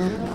[0.00, 0.29] Mm-hmm.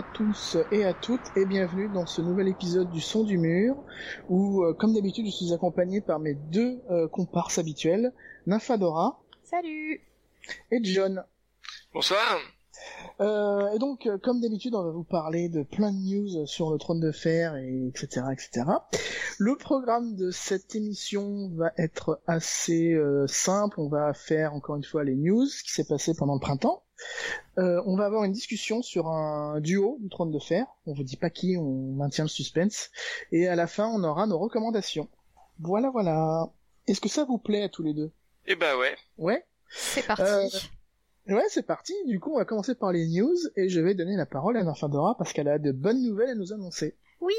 [0.00, 3.76] À tous et à toutes et bienvenue dans ce nouvel épisode du Son du Mur
[4.30, 8.10] où, euh, comme d'habitude, je suis accompagné par mes deux euh, comparses habituels,
[8.46, 10.00] Nymphadora Salut
[10.70, 11.22] et John.
[11.92, 12.40] Bonsoir.
[13.20, 16.70] Euh, et donc, euh, comme d'habitude, on va vous parler de plein de news sur
[16.70, 18.64] le trône de fer, et etc., etc.
[19.38, 23.80] Le programme de cette émission va être assez euh, simple.
[23.80, 26.82] On va faire encore une fois les news, ce qui s'est passé pendant le printemps.
[27.58, 30.66] Euh, on va avoir une discussion sur un duo du trône de fer.
[30.86, 32.90] On vous dit pas qui, on maintient le suspense.
[33.32, 35.08] Et à la fin, on aura nos recommandations.
[35.60, 36.50] Voilà, voilà.
[36.86, 38.10] Est-ce que ça vous plaît à tous les deux?
[38.46, 38.96] Eh bah ouais.
[39.18, 39.44] Ouais?
[39.70, 40.48] C'est parti Euh,
[41.28, 41.94] Ouais, c'est parti.
[42.06, 44.64] Du coup, on va commencer par les news et je vais donner la parole à
[44.64, 46.96] Nymphadora parce qu'elle a de bonnes nouvelles à nous annoncer.
[47.20, 47.34] Oui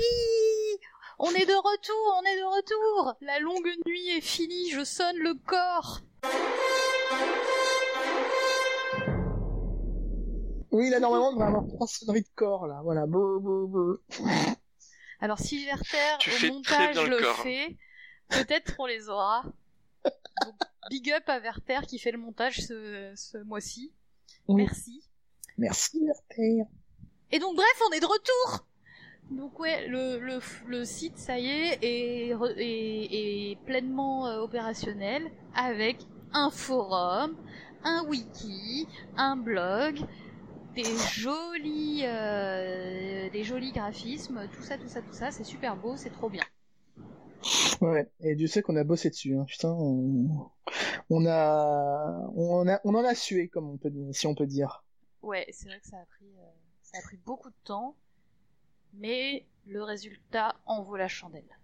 [1.20, 5.18] On est de retour, on est de retour La longue nuit est finie, je sonne
[5.18, 6.02] le corps
[10.72, 12.80] Oui, là, normalement, on va avoir trois sonneries de corps, là.
[12.84, 13.06] Voilà.
[13.06, 13.98] Brr, brr, brr.
[15.20, 15.68] Alors si
[16.20, 17.76] Tu au montage le le
[18.30, 19.44] peut-être on les aura.
[20.04, 20.54] Donc,
[20.90, 23.92] big up à Werther qui fait le montage ce, ce mois-ci.
[24.48, 24.64] Oui.
[24.64, 25.04] Merci.
[25.58, 26.64] Merci, Werther.
[27.32, 28.66] Et donc bref, on est de retour
[29.30, 34.40] Donc ouais, le, le, le site, ça y est, est, re- est, est pleinement euh,
[34.40, 35.98] opérationnel avec
[36.34, 37.36] un forum,
[37.84, 38.88] un wiki,
[39.18, 40.00] un blog,
[40.76, 40.84] des
[41.14, 46.10] jolis, euh, des jolis graphismes, tout ça, tout ça, tout ça, c'est super beau, c'est
[46.12, 46.44] trop bien.
[47.82, 48.10] Ouais.
[48.22, 49.44] Et Dieu sait qu'on a bossé dessus, hein.
[49.46, 50.50] Putain, on...
[51.10, 54.46] on a, on a, on en a sué, comme on peut, dire- si on peut
[54.46, 54.84] dire.
[55.22, 56.46] Ouais, c'est vrai que ça a pris, euh,
[56.84, 57.96] ça a pris beaucoup de temps,
[58.94, 61.58] mais le résultat en vaut la chandelle.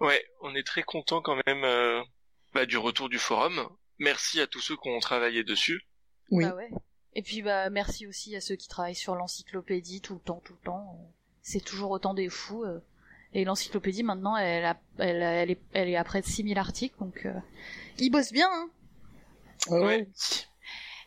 [0.00, 2.02] Ouais, on est très content quand même euh,
[2.54, 3.68] bah, du retour du forum.
[3.98, 5.82] Merci à tous ceux qui ont travaillé dessus.
[6.30, 6.44] Oui.
[6.44, 6.70] Bah ouais.
[7.14, 10.54] Et puis bah merci aussi à ceux qui travaillent sur l'encyclopédie tout le temps, tout
[10.54, 10.98] le temps.
[11.42, 12.64] C'est toujours autant des fous.
[12.64, 12.80] euh.
[13.34, 17.24] Et l'encyclopédie maintenant, elle, a, elle, est, elle est à près de 6000 articles, donc
[17.24, 17.32] euh,
[17.98, 18.48] ils bossent bien.
[18.52, 18.68] Hein
[19.68, 19.84] Ah ouais.
[19.84, 20.08] Ouais.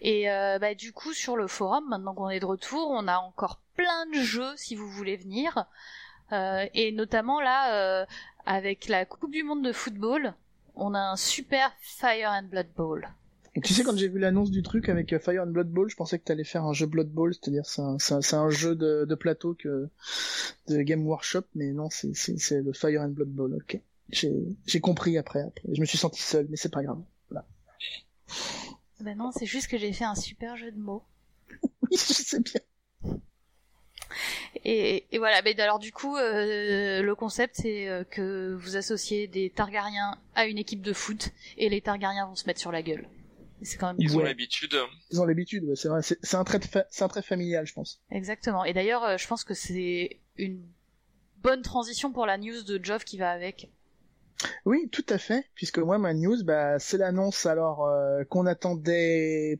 [0.02, 3.18] Et euh, bah du coup sur le forum, maintenant qu'on est de retour, on a
[3.18, 5.66] encore plein de jeux si vous voulez venir.
[6.31, 8.06] Euh, et notamment là, euh,
[8.46, 10.34] avec la Coupe du Monde de football,
[10.75, 13.07] on a un super Fire and Blood Bowl.
[13.56, 15.90] Et tu sais, quand j'ai vu l'annonce du truc avec euh, Fire and Blood Bowl,
[15.90, 19.16] je pensais que t'allais faire un jeu Blood Bowl, c'est-à-dire c'est un, jeu de, de
[19.16, 19.88] plateau que
[20.68, 23.56] de Game Workshop, mais non, c'est le Fire and Blood Bowl.
[23.56, 23.80] Ok,
[24.10, 25.70] j'ai compris après, après.
[25.72, 27.02] Je me suis senti seul, mais c'est pas grave.
[29.02, 31.04] Bah non, c'est juste que j'ai fait un super jeu de mots.
[31.82, 32.62] Oui, je sais bien.
[34.64, 39.28] Et, et voilà, mais alors du coup, euh, le concept c'est euh, que vous associez
[39.28, 42.82] des Targaryens à une équipe de foot et les Targaryens vont se mettre sur la
[42.82, 43.08] gueule.
[43.62, 44.26] Et C'est quand même Ils ont Ouais.
[44.26, 44.76] l'habitude.
[45.12, 46.02] Ils ont l'habitude, ouais, c'est vrai.
[46.02, 48.02] C'est c'est un trait fa- c'est un trait familial, je pense.
[48.12, 48.66] exactement.
[48.66, 50.62] Et d'ailleurs, euh, je pense que c'est une
[51.38, 53.72] bonne transition pour la news de Geoff qui va avec.
[54.66, 59.60] Oui, tout à fait, puisque moi ma news, bah c'est l'annonce alors euh, qu'on attendait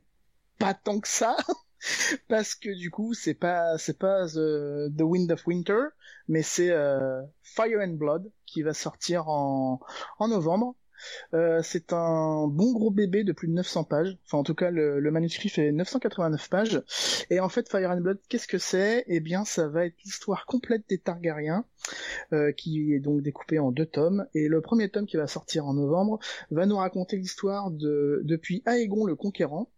[0.60, 1.38] pas tant que ça,
[2.28, 5.80] parce que du coup c'est pas c'est pas the, The Wind of Winter,
[6.28, 9.80] mais c'est euh, Fire and Blood qui va sortir en
[10.20, 10.76] en novembre.
[11.34, 14.18] Euh, c'est un bon gros bébé de plus de 900 pages.
[14.26, 16.84] Enfin, en tout cas, le, manuscrit fait 989 pages.
[17.30, 19.04] Et en fait, Fire and Blood, qu'est-ce que c'est?
[19.08, 21.66] Eh bien, ça va être l'histoire complète des Targaryens,
[22.34, 24.26] euh, qui est donc découpée en deux tomes.
[24.34, 26.20] Et le premier tome qui va sortir en novembre
[26.52, 29.70] va nous raconter l'histoire de depuis Aegon le Conquérant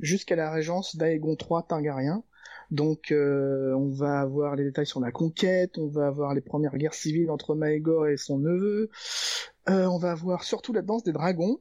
[0.00, 2.24] jusqu'à la régence d'Aegon III Targaryen.
[2.70, 6.76] Donc, euh, on va avoir les détails sur la conquête, on va avoir les premières
[6.76, 8.90] guerres civiles entre Maegor et son neveu,
[9.68, 11.60] euh, on va avoir surtout la danse des dragons,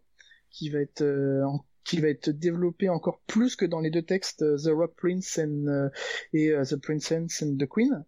[0.52, 1.46] qui va être euh,
[1.84, 5.40] qui va être développée encore plus que dans les deux textes euh, The Rock Prince
[5.40, 5.90] and, euh,
[6.34, 8.04] et The Princess and the Queen.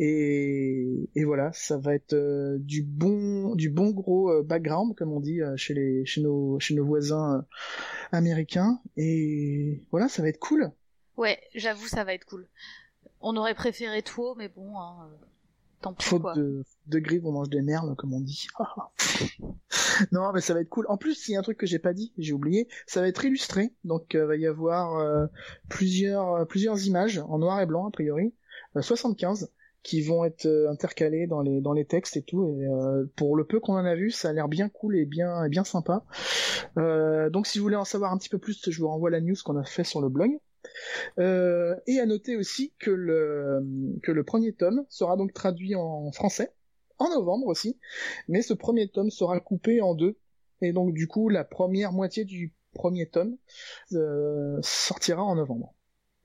[0.00, 2.16] Et, voilà, ça va être
[2.58, 6.84] du bon du bon gros background comme on dit chez les chez nos chez nos
[6.84, 7.46] voisins
[8.10, 10.72] américains et voilà, ça va être cool.
[11.16, 12.48] Ouais, j'avoue, ça va être cool.
[13.20, 15.08] On aurait préféré Tuo, mais bon, hein,
[15.84, 16.34] Tant pis, Faute quoi.
[16.34, 18.46] de, de grives, on mange des merles, comme on dit.
[20.12, 20.86] non, mais ça va être cool.
[20.88, 23.08] En plus, il y a un truc que j'ai pas dit, j'ai oublié, ça va
[23.08, 23.74] être illustré.
[23.84, 25.26] Donc, euh, va y avoir euh,
[25.68, 28.32] plusieurs euh, plusieurs images en noir et blanc a priori,
[28.76, 29.50] euh, 75
[29.82, 32.46] qui vont être euh, intercalées dans les dans les textes et tout.
[32.46, 35.04] Et euh, pour le peu qu'on en a vu, ça a l'air bien cool et
[35.04, 36.02] bien et bien sympa.
[36.78, 39.20] Euh, donc, si vous voulez en savoir un petit peu plus, je vous renvoie la
[39.20, 40.30] news qu'on a fait sur le blog.
[41.18, 46.52] Euh, et à noter aussi que le premier tome sera donc traduit en français
[46.98, 47.78] en novembre aussi,
[48.28, 50.16] mais ce premier tome sera coupé en deux
[50.60, 53.36] et donc du coup la première moitié du premier tome
[53.92, 55.74] euh, sortira en novembre.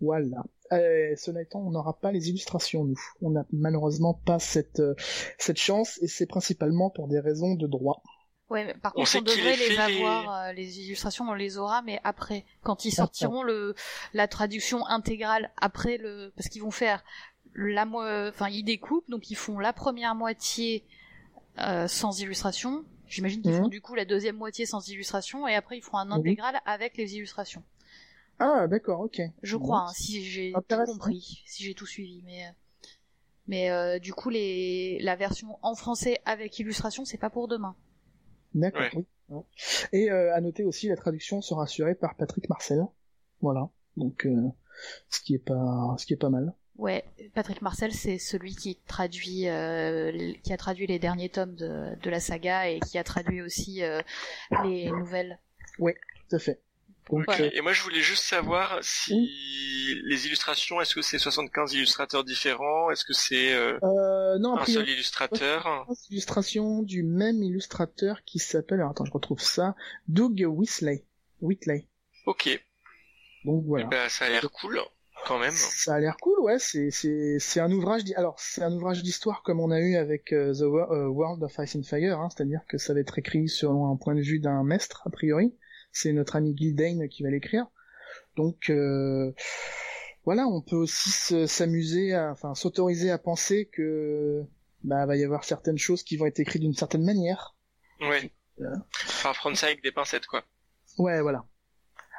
[0.01, 0.43] Voilà.
[0.71, 2.99] Euh, cela étant, on n'aura pas les illustrations nous.
[3.21, 4.95] On n'a malheureusement pas cette euh,
[5.37, 8.01] cette chance et c'est principalement pour des raisons de droit.
[8.49, 11.25] Ouais, mais par On contre, on devrait les les, fait, les- avoir, euh, les illustrations,
[11.29, 13.75] on les aura, mais après, quand ils sortiront le
[14.13, 17.03] la traduction intégrale après le, parce qu'ils vont faire
[17.53, 20.83] la mo- enfin ils découpent, donc ils font la première moitié
[21.59, 22.85] euh, sans illustration.
[23.07, 23.59] J'imagine qu'ils Mhm.
[23.61, 26.97] font du coup la deuxième moitié sans illustration, et après ils feront un intégral avec
[26.97, 27.63] les illustrations.
[28.39, 29.21] Ah d'accord, ok.
[29.43, 32.51] Je crois, hein, si j'ai tout compris, si j'ai tout suivi, mais euh,
[33.47, 37.75] mais euh, du coup les la version en français avec illustration, c'est pas pour demain.
[38.53, 38.81] D'accord.
[38.81, 38.89] Ouais.
[38.95, 39.05] oui.
[39.29, 39.43] Ouais.
[39.91, 42.83] Et euh, à noter aussi, la traduction sera assurée par Patrick Marcel.
[43.41, 43.69] Voilà.
[43.95, 44.49] Donc, euh,
[45.09, 46.53] ce qui est pas, ce qui est pas mal.
[46.77, 47.03] Ouais,
[47.33, 52.09] Patrick Marcel, c'est celui qui traduit, euh, qui a traduit les derniers tomes de, de
[52.09, 54.01] la saga et qui a traduit aussi euh,
[54.63, 55.39] les nouvelles.
[55.77, 56.61] Tout à fait.
[57.09, 57.39] Donc, Ok.
[57.39, 59.29] euh, Et moi, je voulais juste savoir si
[60.05, 62.91] les illustrations, est-ce que c'est 75 illustrateurs différents?
[62.91, 65.87] Est-ce que c'est euh, euh, non, un priori, seul illustrateur?
[66.11, 69.75] illustration du même illustrateur qui s'appelle, alors attends, je retrouve ça,
[70.07, 71.05] Doug Whitley.
[71.41, 71.87] Whitley.
[72.25, 72.47] Ok,
[73.45, 73.85] Donc voilà.
[73.85, 74.79] bah, ça a l'air cool,
[75.25, 75.51] quand même.
[75.51, 76.59] Ça a l'air cool, ouais.
[76.59, 78.01] C'est c'est c'est un ouvrage.
[78.17, 81.57] Alors c'est un ouvrage d'histoire comme on a eu avec euh, The euh, World of
[81.59, 84.39] Ice and Fire, hein, c'est-à-dire que ça va être écrit selon un point de vue
[84.39, 85.55] d'un maître a priori.
[85.91, 87.65] C'est notre ami Gildane qui va l'écrire.
[88.35, 89.31] Donc euh,
[90.25, 94.43] voilà, on peut aussi se- s'amuser, à- enfin s'autoriser à penser que
[94.83, 97.55] bah va y avoir certaines choses qui vont être écrites d'une certaine manière.
[98.01, 98.31] Ouais.
[98.61, 98.75] Euh.
[99.05, 100.43] Enfin, prendre ça avec des pincettes, quoi.
[100.97, 101.45] Ouais, voilà.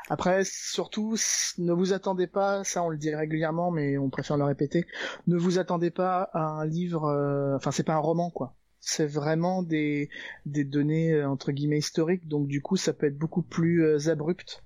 [0.08, 1.16] Après, surtout,
[1.58, 4.84] ne vous attendez pas, ça on le dit régulièrement, mais on préfère le répéter,
[5.26, 8.56] ne vous attendez pas à un livre, euh, enfin c'est pas un roman quoi.
[8.80, 10.08] C'est vraiment des,
[10.46, 14.08] des données euh, entre guillemets historiques, donc du coup ça peut être beaucoup plus euh,
[14.10, 14.64] abrupt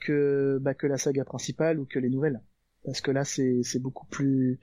[0.00, 2.42] que, bah, que la saga principale ou que les nouvelles.
[2.84, 4.60] Parce que là c'est, c'est beaucoup plus,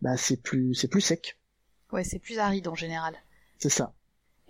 [0.00, 1.38] bah, c'est plus, c'est plus sec.
[1.92, 3.14] Ouais, c'est plus aride en général.
[3.58, 3.92] C'est ça.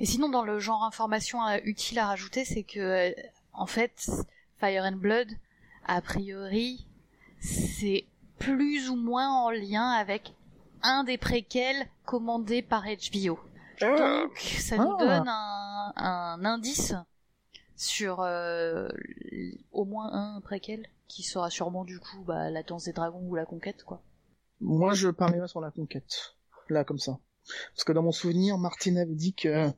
[0.00, 3.12] Et sinon, dans le genre information euh, utile à rajouter, c'est que euh,
[3.52, 4.10] en fait,
[4.58, 5.28] Fire and Blood,
[5.86, 6.86] a priori,
[7.40, 8.04] c'est
[8.38, 10.34] plus ou moins en lien avec
[10.82, 13.38] un des préquels commandés par HBO.
[13.82, 15.04] Ah, Donc, ça nous Ah.
[15.04, 16.94] donne un, un indice
[17.76, 18.88] sur euh,
[19.72, 23.34] au moins un préquel, qui sera sûrement du coup bah, la danse des dragons ou
[23.34, 24.02] la conquête, quoi.
[24.60, 26.34] Moi, je parlerai sur la conquête.
[26.68, 27.18] Là, comme ça.
[27.74, 29.68] Parce que dans mon souvenir, Martine avait dit que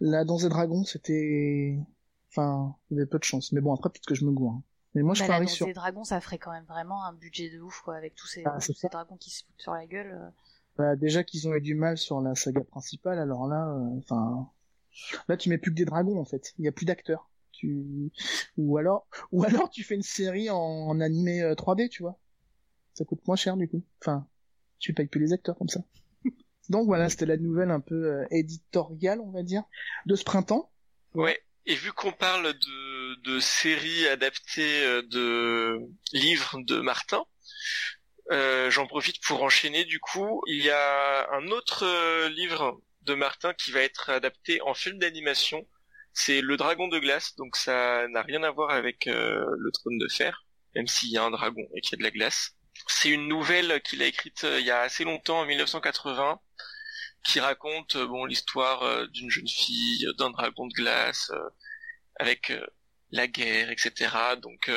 [0.00, 1.78] la danse des dragons, c'était...
[2.30, 3.52] Enfin, il y avait peu de chance.
[3.52, 4.52] Mais bon, après, peut-être que je me gourre.
[4.52, 4.62] hein.
[4.94, 5.66] Mais moi, je Bah, la parie danse sur...
[5.66, 8.44] des dragons, ça ferait quand même vraiment un budget de ouf, quoi, avec tous ces,
[8.44, 10.12] Ah, tous ces dragons qui se foutent sur la gueule.
[10.12, 10.30] euh.
[10.78, 14.48] Bah, déjà qu'ils ont eu du mal sur la saga principale, alors là, euh, enfin...
[15.28, 16.54] Là, tu mets plus que des dragons, en fait.
[16.58, 17.28] Il y a plus d'acteurs.
[17.52, 18.10] Tu...
[18.56, 19.06] Ou alors...
[19.32, 22.18] Ou alors, tu fais une série en, en animé euh, 3D, tu vois.
[22.94, 23.84] Ça coûte moins cher, du coup.
[24.00, 24.26] Enfin,
[24.78, 25.80] tu payes plus les acteurs comme ça.
[26.68, 29.62] Donc voilà, c'était la nouvelle un peu euh, éditoriale, on va dire,
[30.06, 30.70] de ce printemps.
[31.14, 31.38] Ouais.
[31.66, 35.78] Et vu qu'on parle de, de séries adaptées euh, de
[36.12, 37.24] livres de Martin,
[38.30, 40.42] euh, j'en profite pour enchaîner du coup.
[40.46, 44.98] Il y a un autre euh, livre de Martin qui va être adapté en film
[44.98, 45.66] d'animation.
[46.12, 49.98] C'est Le Dragon de glace, donc ça n'a rien à voir avec euh, le trône
[49.98, 50.44] de fer,
[50.74, 52.52] même s'il y a un dragon et qu'il y a de la glace.
[52.86, 56.40] C'est une nouvelle qu'il a écrite il y a assez longtemps, en 1980,
[57.24, 61.30] qui raconte bon l'histoire d'une jeune fille, d'un dragon de glace,
[62.16, 62.52] avec
[63.10, 64.08] la guerre, etc.
[64.40, 64.70] Donc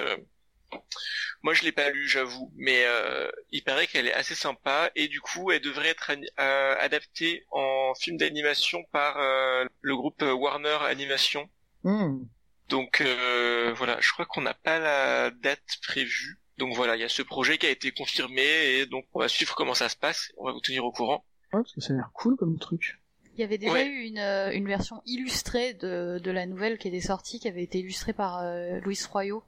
[1.44, 5.08] moi je l'ai pas lu, j'avoue, mais euh, il paraît qu'elle est assez sympa et
[5.08, 10.78] du coup elle devrait être euh, adaptée en film d'animation par euh, le groupe Warner
[10.88, 11.50] Animation.
[11.84, 12.24] Hmm.
[12.70, 16.40] Donc euh, voilà, je crois qu'on n'a pas la date prévue.
[16.58, 19.28] Donc voilà, il y a ce projet qui a été confirmé et donc on va
[19.28, 20.32] suivre comment ça se passe.
[20.38, 21.26] On va vous tenir au courant.
[21.54, 23.00] Ouais, parce que ça a l'air cool comme truc.
[23.34, 23.88] Il y avait déjà Ouais.
[23.88, 27.80] eu une, une version illustrée de, de la nouvelle qui était sortie, qui avait été
[27.80, 29.44] illustrée par euh, Louis Royaux.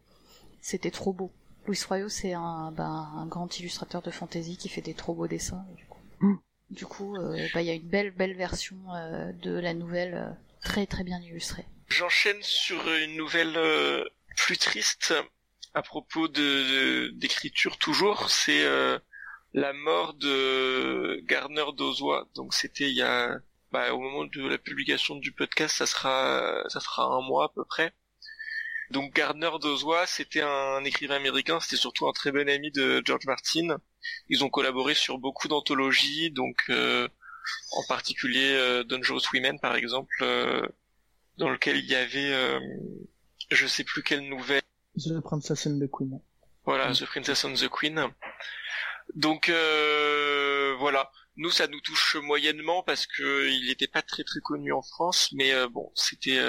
[0.63, 1.29] C'était trop beau.
[1.67, 5.27] Louis Royaux, c'est un, ben, un grand illustrateur de fantasy qui fait des trop beaux
[5.27, 5.65] dessins.
[5.75, 6.41] Du coup.
[6.69, 7.17] du coup,
[7.53, 8.77] bah, il y a une belle belle version
[9.41, 11.65] de la nouvelle, très très bien illustrée.
[11.89, 13.59] J'enchaîne sur une nouvelle
[14.37, 15.13] plus triste
[15.73, 18.29] à propos de d'écriture toujours.
[18.29, 18.65] C'est
[19.53, 22.29] la mort de Garner Dozois.
[22.35, 23.37] Donc c'était il y a
[23.73, 27.49] bah, au moment de la publication du podcast, ça sera ça fera un mois à
[27.49, 27.93] peu près.
[28.91, 33.25] Donc Gardner Dozois, c'était un écrivain américain, c'était surtout un très bon ami de George
[33.25, 33.77] Martin.
[34.29, 37.07] Ils ont collaboré sur beaucoup d'anthologies, donc euh,
[37.71, 40.61] en particulier euh, Dangerous Women par exemple, euh,
[41.37, 42.59] dans lequel il y avait euh,
[43.51, 44.61] je sais plus quelle nouvelle.
[44.97, 46.19] The Princess and the Queen.
[46.65, 48.09] Voilà, The Princess and the Queen.
[49.15, 49.49] Donc
[50.79, 54.81] voilà, nous ça nous touche moyennement parce que il n'était pas très très connu en
[54.81, 56.39] France, mais bon, c'était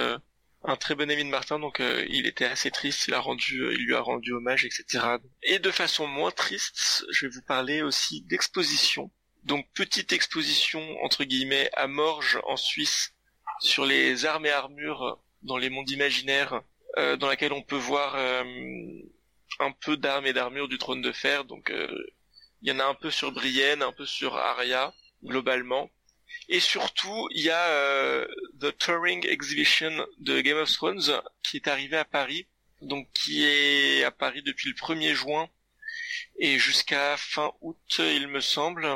[0.64, 3.84] un très bon ami de Martin, donc il était assez triste, il a rendu, il
[3.84, 5.04] lui a rendu hommage, etc.
[5.42, 9.10] Et de façon moins triste, je vais vous parler aussi d'exposition.
[9.44, 13.12] Donc petite exposition entre guillemets à Morges en Suisse
[13.60, 16.62] sur les armes et armures dans les mondes imaginaires,
[16.96, 21.70] dans laquelle on peut voir un peu d'armes et d'armures du trône de fer, donc
[22.62, 25.90] il y en a un peu sur Brienne, un peu sur Arya, globalement.
[26.48, 28.26] Et surtout, il y a euh,
[28.60, 32.46] The Touring Exhibition de Game of Thrones qui est arrivé à Paris,
[32.82, 35.48] donc qui est à Paris depuis le 1er juin
[36.38, 38.86] et jusqu'à fin août, il me semble.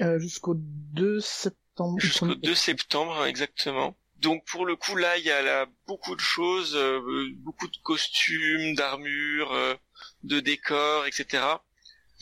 [0.00, 1.98] Euh, jusqu'au 2 septembre.
[2.00, 3.96] Jusqu'au 2 septembre, exactement.
[4.18, 7.76] Donc pour le coup là, il y a là, beaucoup de choses, euh, beaucoup de
[7.82, 9.74] costumes, d'armures, euh,
[10.22, 11.44] de décors, etc.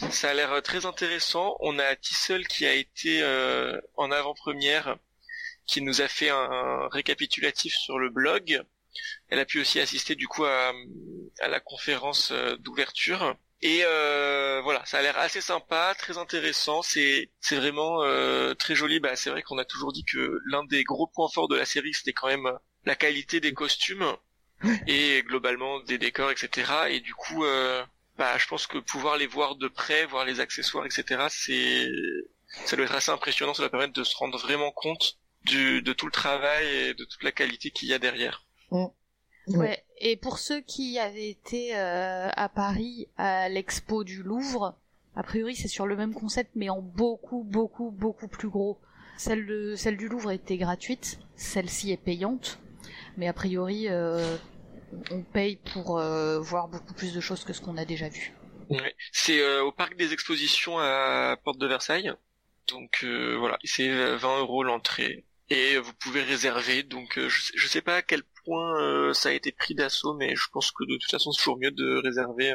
[0.08, 1.56] Ça a l'air euh, très intéressant.
[1.60, 4.96] On a Tissel qui a été euh, en avant-première,
[5.66, 8.62] qui nous a fait un, récapitulatif sur le blog.
[9.28, 10.72] Elle a pu aussi assister du coup à,
[11.46, 13.36] la conférence euh, d'ouverture.
[13.62, 13.82] Et
[14.62, 16.80] voilà, ça a l'air assez sympa, très intéressant.
[16.80, 18.00] C'est c'est vraiment
[18.54, 19.00] très joli.
[19.00, 21.66] Bah, c'est vrai qu'on a toujours dit que l'un des gros points forts de la
[21.66, 22.50] série c'était quand même
[22.86, 24.16] la qualité des costumes
[24.86, 26.72] et globalement des décors, etc.
[26.88, 27.44] Et du coup,
[28.20, 31.88] bah, je pense que pouvoir les voir de près, voir les accessoires, etc., c'est,
[32.66, 33.54] ça doit être assez impressionnant.
[33.54, 37.04] Ça doit permettre de se rendre vraiment compte du, de tout le travail et de
[37.06, 38.44] toute la qualité qu'il y a derrière.
[38.72, 38.88] Mm.
[39.46, 39.82] Ouais.
[39.96, 44.76] Et pour ceux qui avaient été euh, à Paris à l'expo du Louvre,
[45.16, 48.78] a priori c'est sur le même concept mais en beaucoup beaucoup beaucoup plus gros.
[49.16, 52.58] Celle de celle du Louvre était gratuite, celle-ci est payante,
[53.16, 54.36] mais a priori euh,
[55.10, 58.32] on paye pour euh, voir beaucoup plus de choses que ce qu'on a déjà vu.
[59.12, 62.12] C'est euh, au parc des expositions à Porte de Versailles.
[62.68, 66.82] Donc euh, voilà, c'est 20 euros l'entrée et vous pouvez réserver.
[66.84, 70.48] Donc je, je sais pas à quel point ça a été pris d'assaut, mais je
[70.52, 72.54] pense que de toute façon c'est toujours mieux de réserver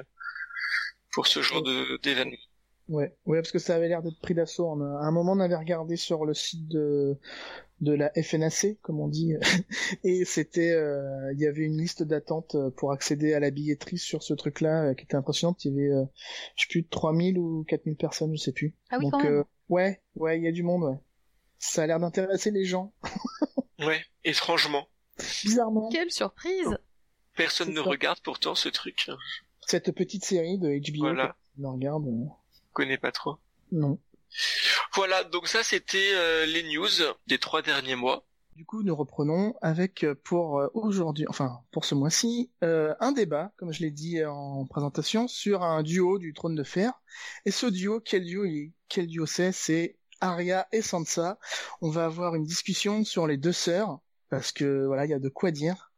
[1.11, 1.63] pour ce genre
[2.01, 2.37] d'événement.
[2.87, 4.69] Ouais, ouais, parce que ça avait l'air d'être pris d'assaut.
[4.69, 7.17] À un moment, on avait regardé sur le site de
[7.81, 9.33] de la FNAC, comme on dit,
[10.03, 13.97] et c'était, euh, il y avait une liste d'attente euh, pour accéder à la billetterie
[13.97, 15.65] sur ce truc-là, euh, qui était impressionnante.
[15.65, 16.05] Il y avait,
[16.55, 18.73] je sais plus, 3000 ou 4000 personnes, je sais plus.
[18.89, 19.25] Ah oui, Donc,
[19.69, 20.97] ouais, ouais, il y a du monde, ouais.
[21.57, 22.93] Ça a l'air d'intéresser les gens.
[23.79, 24.87] ouais, étrangement.
[25.43, 25.89] Bizarrement.
[25.89, 26.77] Quelle surprise
[27.35, 29.09] Personne ne regarde pourtant ce truc.
[29.67, 31.35] Cette petite série de HBO, voilà.
[31.61, 32.05] on regarde.
[32.75, 33.37] Connais pas trop.
[33.71, 33.97] Non.
[34.93, 36.87] Voilà, donc ça c'était euh, les news
[37.25, 38.27] des trois derniers mois.
[38.55, 43.51] Du coup, nous reprenons avec euh, pour euh, aujourd'hui, enfin pour ce mois-ci, un débat,
[43.57, 46.91] comme je l'ai dit en présentation, sur un duo du Trône de Fer.
[47.45, 49.51] Et ce duo, quel duo il Quel duo c'est?
[49.51, 51.37] C'est Arya et Sansa.
[51.81, 55.19] On va avoir une discussion sur les deux sœurs parce que voilà, il y a
[55.19, 55.91] de quoi dire.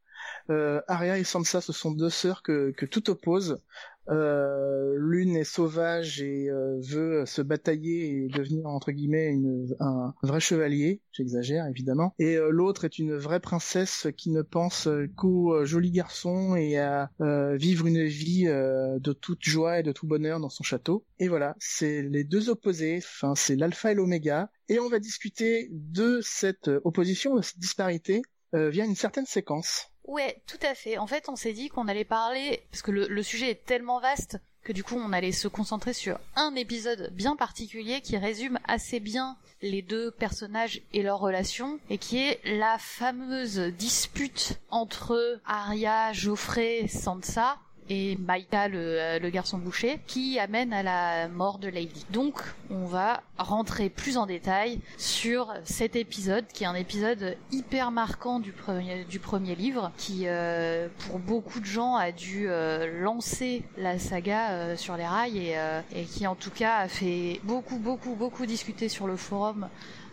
[0.50, 3.62] Arya et Sansa, ce sont deux sœurs que, que tout oppose.
[4.10, 9.38] Euh, l'une est sauvage et euh, veut se batailler et devenir entre guillemets
[9.80, 14.88] un vrai chevalier, j'exagère évidemment, et euh, l'autre est une vraie princesse qui ne pense
[15.16, 17.10] qu'au joli garçon et à
[17.56, 21.06] vivre une vie de toute joie et de tout bonheur dans son château.
[21.20, 25.70] Et voilà, c'est les deux opposés, enfin c'est l'alpha et l'oméga, et on va discuter
[25.72, 28.22] de cette opposition, de cette disparité
[28.54, 29.92] via une certaine séquence.
[30.08, 30.98] Ouais, tout à fait.
[30.98, 34.40] En fait, on s'est dit qu'on allait parler, parce que le, sujet est tellement vaste
[34.64, 39.00] que du coup, on allait se concentrer sur un épisode bien particulier qui résume assez
[39.00, 46.14] bien les deux personnages et leurs relations, et qui est la fameuse dispute entre Arya,
[46.14, 47.58] Geoffrey, Sansa,
[47.90, 52.06] et Maïka, le, le, garçon boucher, qui amène à la mort de Lady.
[52.12, 57.92] Donc, on va rentrer plus en détail sur cet épisode, qui est un épisode hyper
[57.92, 63.02] marquant du premier, du premier livre, qui, euh, pour beaucoup de gens, a dû euh,
[63.02, 65.56] lancer la saga euh, sur les rails et,
[65.96, 69.68] et, qui, en tout cas, a fait beaucoup, beaucoup, beaucoup discuter sur le forum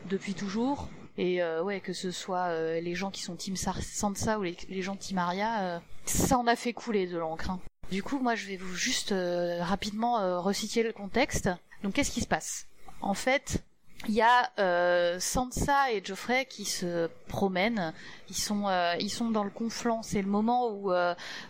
[0.08, 0.88] depuis toujours.
[1.16, 5.18] Et ouais, que ce soit les gens qui sont Team Sansa ou les, gens Team
[5.18, 7.50] Arya, ça en a fait couler de l'encre.
[7.50, 7.60] Hein.
[7.90, 11.50] Du coup, moi, je vais vous juste euh, rapidement euh, reciter le contexte.
[11.82, 12.66] Donc, qu'est-ce qui se passe?
[13.00, 13.62] En fait,
[14.08, 17.92] il y a euh, Sansa et Geoffrey qui se promènent.
[18.30, 18.66] Ils sont,
[18.98, 20.02] ils sont dans le conflant.
[20.02, 20.92] C'est le moment où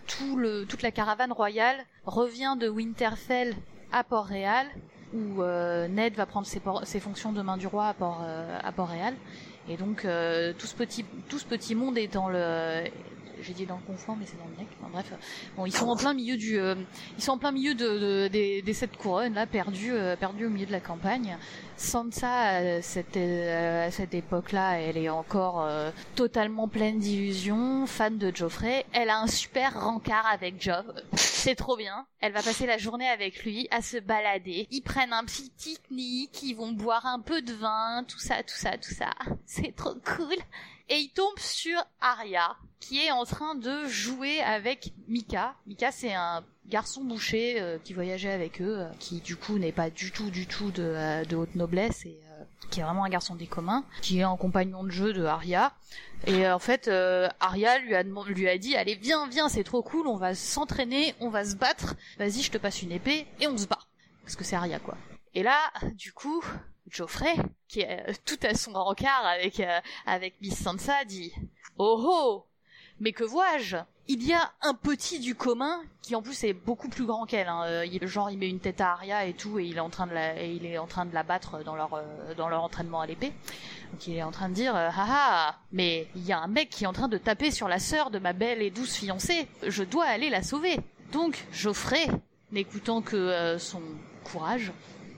[0.06, 3.54] toute la caravane royale revient de Winterfell
[3.92, 4.66] à Port-Réal,
[5.12, 8.22] où Ned va prendre ses, fonctions de main du roi à Port,
[8.62, 9.14] à Port-Réal.
[9.68, 12.84] Et donc tout ce petit tout ce petit monde est dans le
[13.44, 14.66] j'ai dit dans le confort, mais c'est dans le mec.
[14.80, 15.12] Enfin, bref,
[15.56, 16.74] bon, ils sont en plein milieu du, euh,
[17.16, 20.66] ils sont en plein milieu de, des, des sept couronnes là, perdus, euh, au milieu
[20.66, 21.36] de la campagne.
[21.76, 28.34] Sansa, à cette, à cette époque-là, elle est encore euh, totalement pleine d'illusions, fan de
[28.34, 28.86] Geoffrey.
[28.92, 30.92] Elle a un super rencard avec Job.
[31.14, 32.06] C'est trop bien.
[32.20, 34.66] Elle va passer la journée avec lui à se balader.
[34.70, 38.56] Ils prennent un petit pique-nique, ils vont boire un peu de vin, tout ça, tout
[38.56, 39.10] ça, tout ça.
[39.44, 40.36] C'est trop cool
[40.88, 45.54] et il tombe sur Arya qui est en train de jouer avec Mika.
[45.66, 49.72] Mika c'est un garçon boucher euh, qui voyageait avec eux, euh, qui du coup n'est
[49.72, 52.18] pas du tout du tout de, euh, de haute noblesse et
[52.70, 55.72] qui est vraiment un garçon des communs, qui est un compagnon de jeu de Arya.
[56.26, 60.08] Et en fait, Arya lui a, lui a dit, allez viens, viens, c'est trop cool,
[60.08, 63.56] on va s'entraîner, on va se battre, vas-y je te passe une épée et on
[63.56, 63.78] se bat.
[64.22, 64.96] Parce que c'est Arya quoi.
[65.34, 65.58] Et là,
[65.92, 66.42] du coup,
[66.90, 67.34] Geoffrey,
[67.68, 71.32] qui est euh, tout à son rencard avec euh, avec Miss Sansa, dit
[71.78, 72.46] Oh oh
[73.00, 73.76] Mais que vois-je?
[74.06, 77.48] Il y a un petit du commun qui en plus est beaucoup plus grand qu'elle.
[77.48, 77.62] Hein.
[77.64, 80.06] Euh, genre il met une tête à Arya et tout, et il est en train
[80.06, 82.02] de la, il est en train de battre dans leur
[82.36, 83.32] dans leur entraînement à l'épée.
[83.92, 86.68] Donc il est en train de dire Haha ah, Mais il y a un mec
[86.68, 89.48] qui est en train de taper sur la sœur de ma belle et douce fiancée.
[89.66, 90.76] Je dois aller la sauver.
[91.12, 92.06] Donc Geoffrey,
[92.52, 93.80] n'écoutant que son
[94.24, 94.72] courage,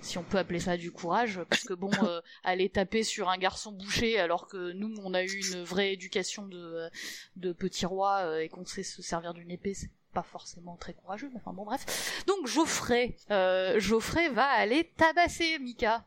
[0.07, 3.37] si on peut appeler ça du courage, parce que bon, euh, aller taper sur un
[3.37, 6.89] garçon bouché alors que nous, on a eu une vraie éducation de,
[7.37, 10.95] de petit roi euh, et qu'on sait se servir d'une épée, c'est pas forcément très
[10.95, 12.25] courageux, mais enfin bon bref.
[12.27, 16.05] Donc Geoffrey, euh, Geoffrey va aller tabasser Mika.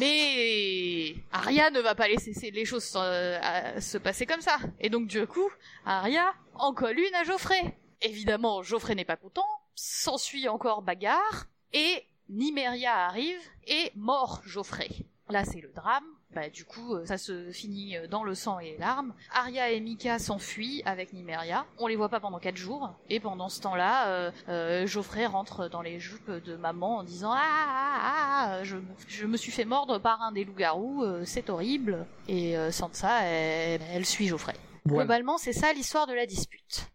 [0.00, 4.56] Mais Arya ne va pas laisser les choses se passer comme ça.
[4.80, 5.50] Et donc du coup,
[5.84, 7.76] Arya en colle une à Geoffrey.
[8.00, 14.90] Évidemment, Geoffrey n'est pas content, s'ensuit encore bagarre, et Nimeria arrive et mort Geoffrey.
[15.30, 16.04] Là, c'est le drame.
[16.34, 19.14] Bah, du coup, euh, ça se finit euh, dans le sang et les larmes.
[19.32, 21.64] Arya et Mika s'enfuient avec Nimeria.
[21.78, 22.92] On les voit pas pendant quatre jours.
[23.08, 27.40] Et pendant ce temps-là, euh, Geoffrey rentre dans les jupes de maman en disant ah,
[27.40, 32.06] ah, ah, ah je, me suis fait mordre par un des loups-garous, c'est horrible.
[32.28, 34.54] Et Sansa, elle, elle suit Geoffrey.
[34.86, 36.90] Globalement, c'est ça l'histoire de la dispute.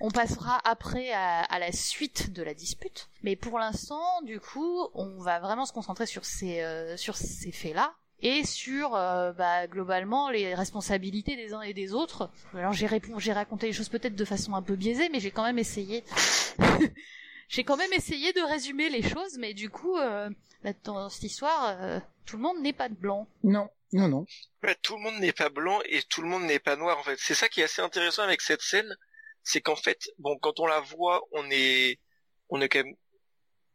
[0.00, 5.18] On passera après à, la suite de la dispute, mais pour l'instant, du coup, on
[5.18, 10.30] va vraiment se concentrer sur ces euh, sur ces faits-là et sur euh, bah, globalement
[10.30, 12.30] les responsabilités des uns et des autres.
[12.54, 15.44] Alors j'ai j'ai raconté les choses peut-être de façon un peu biaisée, mais j'ai quand
[15.44, 16.04] même essayé.
[17.48, 20.30] j'ai quand même essayé de résumer les choses, mais du coup, euh,
[20.84, 23.26] dans cette histoire, tout le monde n'est pas de blanc.
[23.42, 24.26] Non, non, non.
[24.82, 27.16] tout le monde n'est pas blanc et tout le monde n'est pas noir en fait.
[27.18, 28.96] C'est ça qui est assez intéressant avec cette scène,
[29.48, 31.98] c'est qu'en fait, bon, quand on la voit, on est,
[32.50, 32.94] on est quand même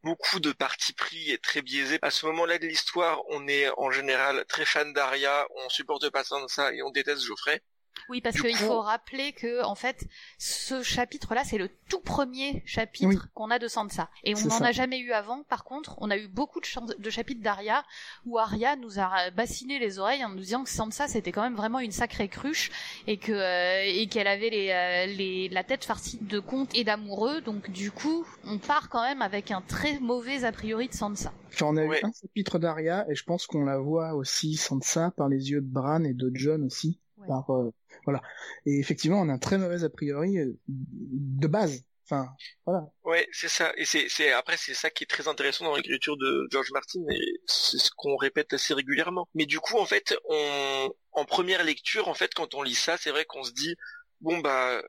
[0.04, 1.98] beaucoup de partis pris et très biaisé.
[2.04, 6.24] À ce moment-là de l'histoire, on est en général très fan d'Aria, on supporte pas
[6.24, 7.64] ça et on déteste Geoffrey.
[8.10, 10.06] Oui, parce qu'il faut rappeler que en fait,
[10.38, 14.72] ce chapitre-là, c'est le tout premier chapitre qu'on a de Sansa, et on n'en a
[14.72, 15.44] jamais eu avant.
[15.44, 17.84] Par contre, on a eu beaucoup de, de chapitres d'Arya
[18.26, 21.56] où Arya nous a bassiné les oreilles en nous disant que Sansa c'était quand même
[21.56, 22.72] vraiment une sacrée cruche
[23.08, 26.84] et que euh, et qu'elle avait les, euh, les, la tête farcie de contes et
[26.84, 27.42] d'amoureux.
[27.42, 31.32] Donc du coup, on part quand même avec un très mauvais a priori de Sansa.
[31.52, 35.30] J'en ai eu un chapitre d'Arya et je pense qu'on la voit aussi Sansa par
[35.30, 37.00] les yeux de Bran et de John aussi.
[37.30, 37.72] Euh,
[38.06, 38.22] voilà.
[38.66, 41.84] Et effectivement, on a un très mauvais a priori euh, de base.
[42.06, 42.28] Enfin,
[42.66, 42.86] voilà.
[43.04, 43.72] Ouais, c'est ça.
[43.78, 47.00] Et c'est, c'est après c'est ça qui est très intéressant dans l'écriture de George Martin
[47.10, 49.28] et c'est ce qu'on répète assez régulièrement.
[49.36, 52.98] Mais du coup, en fait, on, en première lecture, en fait, quand on lit ça,
[52.98, 53.76] c'est vrai qu'on se dit,
[54.20, 54.82] bon bah,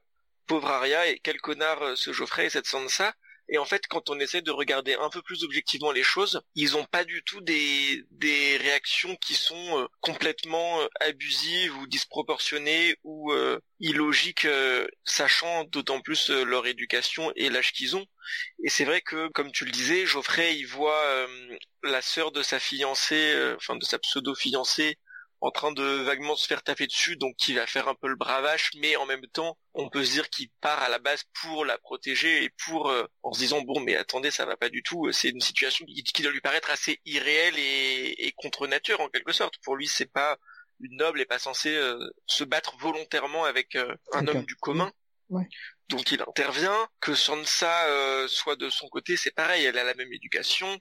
[0.47, 3.14] pauvre Arya et quel connard euh, ce Geoffrey et cette Sansa.
[3.48, 6.76] Et en fait, quand on essaie de regarder un peu plus objectivement les choses, ils
[6.76, 12.96] ont pas du tout des, des réactions qui sont euh, complètement euh, abusives ou disproportionnées
[13.04, 14.46] ou euh, illogiques,
[15.04, 18.07] sachant d'autant plus leur éducation et l'âge qu'ils ont.
[18.64, 21.26] Et c'est vrai que, comme tu le disais, Geoffrey, il voit
[21.83, 24.96] la sœur de sa fiancée, enfin de sa pseudo-fiancée,
[25.44, 28.16] en train de vaguement se faire taper dessus, donc qui va faire un peu le
[28.16, 31.66] bravache, mais en même temps, on peut se dire qu'il part à la base pour
[31.66, 34.83] la protéger et pour euh, en se disant bon mais attendez ça va pas du
[34.83, 39.33] tout, c'est une situation qui, doit lui paraître assez irréelle et, contre nature en quelque
[39.33, 39.57] sorte.
[39.62, 40.38] Pour lui c'est pas
[40.80, 44.90] une noble et pas censée euh, se battre volontairement avec euh, un homme du commun.
[45.90, 47.87] Donc il intervient, que Sansa
[48.28, 50.78] soit de son côté, c'est pareil, elle a la même éducation,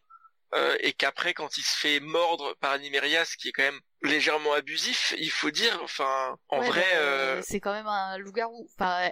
[0.79, 4.53] et qu'après quand il se fait mordre par Animeria, ce qui est quand même légèrement
[4.53, 5.79] abusif, il faut dire.
[5.83, 8.67] Enfin, en vrai, bah, euh, c'est quand même un loup-garou.
[8.77, 9.09] Enfin,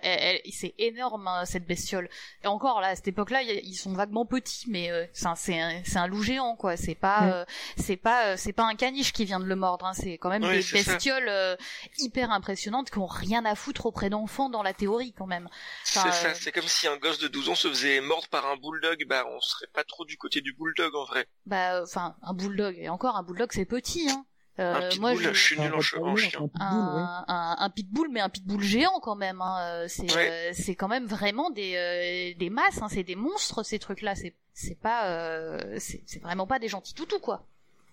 [0.52, 2.10] c'est énorme hein, cette bestiole.
[2.44, 6.08] Et encore là, à cette époque-là, ils sont vaguement petits, mais euh, c'est un, un,
[6.08, 6.78] loup géant, quoi.
[6.78, 7.46] C'est pas, euh,
[7.78, 9.86] c'est pas, c'est pas un caniche qui vient de le mordre.
[9.86, 9.94] Hein.
[9.94, 11.58] C'est quand même des bestioles
[11.98, 15.48] hyper impressionnantes qui ont rien à foutre auprès d'enfants dans la théorie, quand même.
[15.84, 16.34] c'est ça.
[16.36, 19.06] C'est comme si un gosse de 12 ans se faisait mordre par un bulldog.
[19.08, 21.28] Bah, on serait pas trop du côté du bulldog en vrai.
[21.46, 22.76] Bah, enfin, un bulldog.
[22.78, 24.26] Et encore, un bulldog, c'est petit, hein.
[24.60, 25.34] Euh, moi, je...
[25.34, 25.82] suis nul en,
[26.16, 26.50] chien.
[26.60, 29.42] Un, pitbull, mais un pitbull géant quand même.
[29.42, 29.58] Hein.
[29.62, 32.82] Euh, c'est euh, c'est quand même vraiment des des masses.
[32.82, 32.88] Hein.
[32.90, 34.16] C'est des monstres ces trucs-là.
[34.16, 37.48] C'est c'est pas c'est vraiment pas des gentils toutous quoi.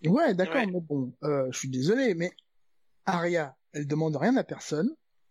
[0.04, 0.62] Ouais, d'accord.
[0.66, 2.32] Mais bon, je suis désolé, mais
[3.06, 4.90] Arya, elle demande rien à personne.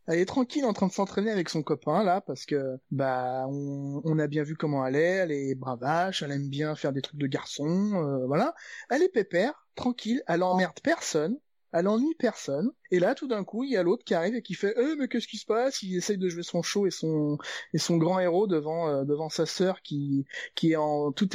[0.09, 4.01] Elle est tranquille en train de s'entraîner avec son copain là parce que bah on,
[4.05, 7.01] on, a bien vu comment elle est, elle est bravache, elle aime bien faire des
[7.01, 8.55] trucs de garçon, voilà.
[8.89, 11.37] Elle est pépère, tranquille, elle emmerde personne,
[11.73, 12.71] elle ennuie personne.
[12.91, 14.95] Et là, tout d'un coup, il y a l'autre qui arrive et qui fait "Eh,
[14.97, 15.83] mais qu'est-ce qui se passe?
[15.83, 17.37] Il essaye de jouer son show et son
[17.73, 21.27] et son grand héros devant euh, devant sa sœur qui qui est en tout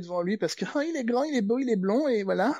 [0.00, 2.22] devant lui parce que ah, il est grand, il est beau, il est blond et
[2.22, 2.54] voilà.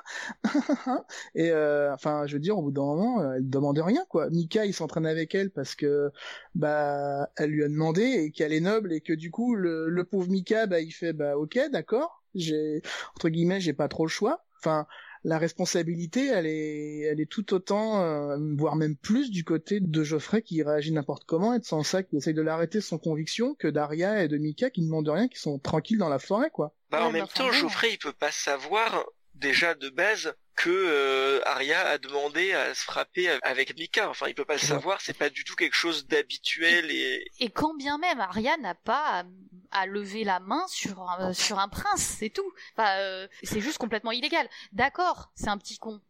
[1.35, 4.29] et euh, enfin, je veux dire, au bout d'un moment, euh, elle demande rien quoi.
[4.31, 6.11] Mika, il s'entraîne avec elle parce que
[6.55, 10.05] bah elle lui a demandé et qu'elle est noble et que du coup le, le
[10.05, 12.23] pauvre Mika, bah il fait bah ok, d'accord.
[12.35, 12.83] J'ai
[13.17, 14.45] entre guillemets, j'ai pas trop le choix.
[14.59, 14.87] Enfin,
[15.25, 20.03] la responsabilité, elle est, elle est tout autant, euh, voire même plus du côté de
[20.03, 23.69] Geoffrey qui réagit n'importe comment et de Sansa qui essaye de l'arrêter sans conviction que
[23.69, 26.75] Daria et de Mika qui ne demandent rien, qui sont tranquilles dans la forêt, quoi.
[26.91, 31.81] Bah, en même temps, Geoffrey, il peut pas savoir déjà de base que euh, Arya
[31.87, 34.09] a demandé à se frapper avec Mika.
[34.09, 37.25] Enfin, il peut pas le savoir, c'est pas du tout quelque chose d'habituel et.
[37.41, 39.25] Et quand bien même Arya n'a pas
[39.71, 42.53] à, lever la main sur un, sur un prince, c'est tout.
[42.77, 44.49] Enfin, euh, c'est juste complètement illégal.
[44.73, 46.01] D'accord, c'est un petit con,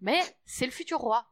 [0.00, 1.26] mais c'est le futur roi.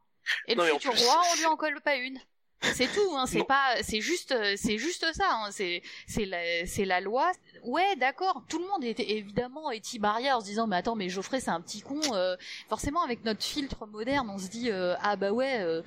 [0.47, 2.19] Et le futur roi, on lui en colle pas une.
[2.61, 6.85] C'est tout, hein, c'est pas, c'est juste, c'est juste ça, hein, c'est, c'est la, c'est
[6.85, 7.31] la loi.
[7.63, 11.39] Ouais, d'accord, tout le monde était évidemment barrière en se disant, mais attends, mais Geoffrey
[11.39, 11.99] c'est un petit con.
[12.13, 12.35] Euh,
[12.69, 15.81] forcément, avec notre filtre moderne, on se dit, euh, ah bah ouais, euh,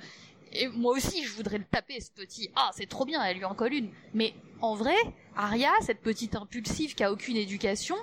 [0.51, 2.51] et moi aussi je voudrais le taper ce petit.
[2.55, 3.91] Ah, c'est trop bien, elle lui en colle une.
[4.13, 4.95] Mais en vrai,
[5.35, 7.95] Arya, cette petite impulsive qui a aucune éducation,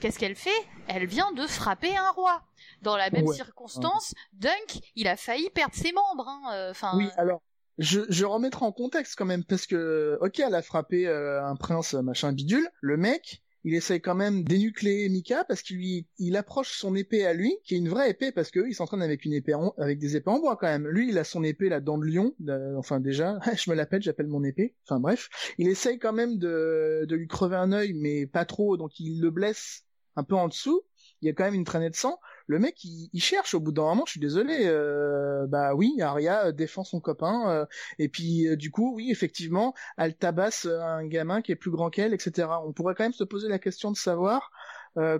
[0.00, 0.50] qu'est-ce qu'elle fait?
[0.88, 2.42] Elle vient de frapper un roi.
[2.82, 6.28] Dans la même circonstance, Dunk, il a failli perdre ses membres.
[6.28, 6.92] Hein, enfin.
[6.96, 7.40] oui, alors
[7.78, 11.56] je, je remettrai en contexte quand même parce que ok elle a frappé euh, un
[11.56, 12.68] prince machin bidule.
[12.80, 17.32] Le mec il essaye quand même d'énucléer Mika parce qu'il il approche son épée à
[17.32, 20.16] lui qui est une vraie épée parce que il s'entraîne avec une épée avec des
[20.16, 20.86] épées en bois quand même.
[20.86, 22.34] Lui il a son épée là dent de lion
[22.76, 24.74] enfin déjà je me l'appelle j'appelle mon épée.
[24.84, 25.28] Enfin bref.
[25.58, 29.20] Il essaye quand même de de lui crever un œil mais pas trop donc il
[29.20, 29.84] le blesse
[30.16, 30.82] un peu en dessous.
[31.22, 33.72] Il y a quand même une traînée de sang le mec il, cherche au bout
[33.72, 37.66] d'un moment je suis désolé euh, bah oui Arya défend son copain euh,
[37.98, 41.90] et puis euh, du coup oui effectivement elle tabasse un gamin qui est plus grand
[41.90, 44.50] qu'elle etc on pourrait quand même se poser la question de savoir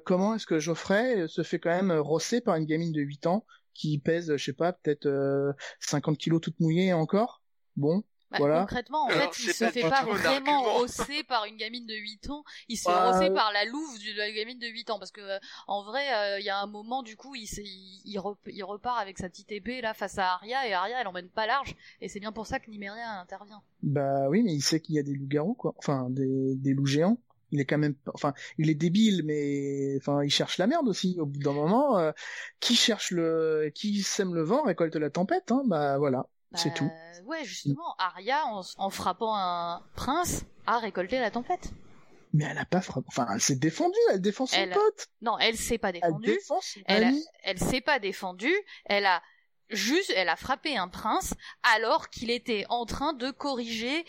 [0.04, 3.44] comment est-ce que Geoffrey se fait quand même rosser par une gamine de 8 ans
[3.72, 5.08] qui pèse je sais pas peut-être
[5.80, 7.42] 50 kilos toute mouillée encore?
[7.76, 8.04] Bon
[8.38, 12.30] bah, concrètement, en fait, il se fait pas vraiment rosser par une gamine de 8
[12.30, 14.98] ans, il se fait bah, rosser par la louve de la gamine de 8 ans,
[14.98, 17.48] parce que euh, en vrai, euh, il y a un moment, du coup, il,
[18.04, 21.46] il, repart avec sa petite épée là face à Arya, et Arya, elle emmène pas
[21.46, 23.62] large, et c'est bien pour ça que Nymeria intervient.
[23.82, 25.74] Bah oui, mais il sait qu'il y a des loups-garous, quoi.
[25.78, 27.18] Enfin, des, des loups géants.
[27.54, 31.16] Il est quand même enfin il est débile mais enfin il cherche la merde aussi.
[31.20, 32.10] Au bout d'un moment euh,
[32.58, 35.62] qui cherche le qui sème le vent récolte la tempête hein.
[35.66, 38.44] Bah voilà c'est tout bah, ouais, justement, Arya,
[38.76, 41.72] en, frappant un prince, a récolté la tempête.
[42.32, 43.06] Mais elle a pas frappé.
[43.08, 45.08] Enfin, elle s'est défendue, elle défend son pote.
[45.22, 46.30] Non, elle s'est pas défendue.
[46.30, 46.60] Elle défend
[47.44, 48.54] elle, s'est pas défendue.
[48.86, 49.22] Elle a
[49.70, 54.04] juste, elle a frappé un prince alors qu'il était en train de corriger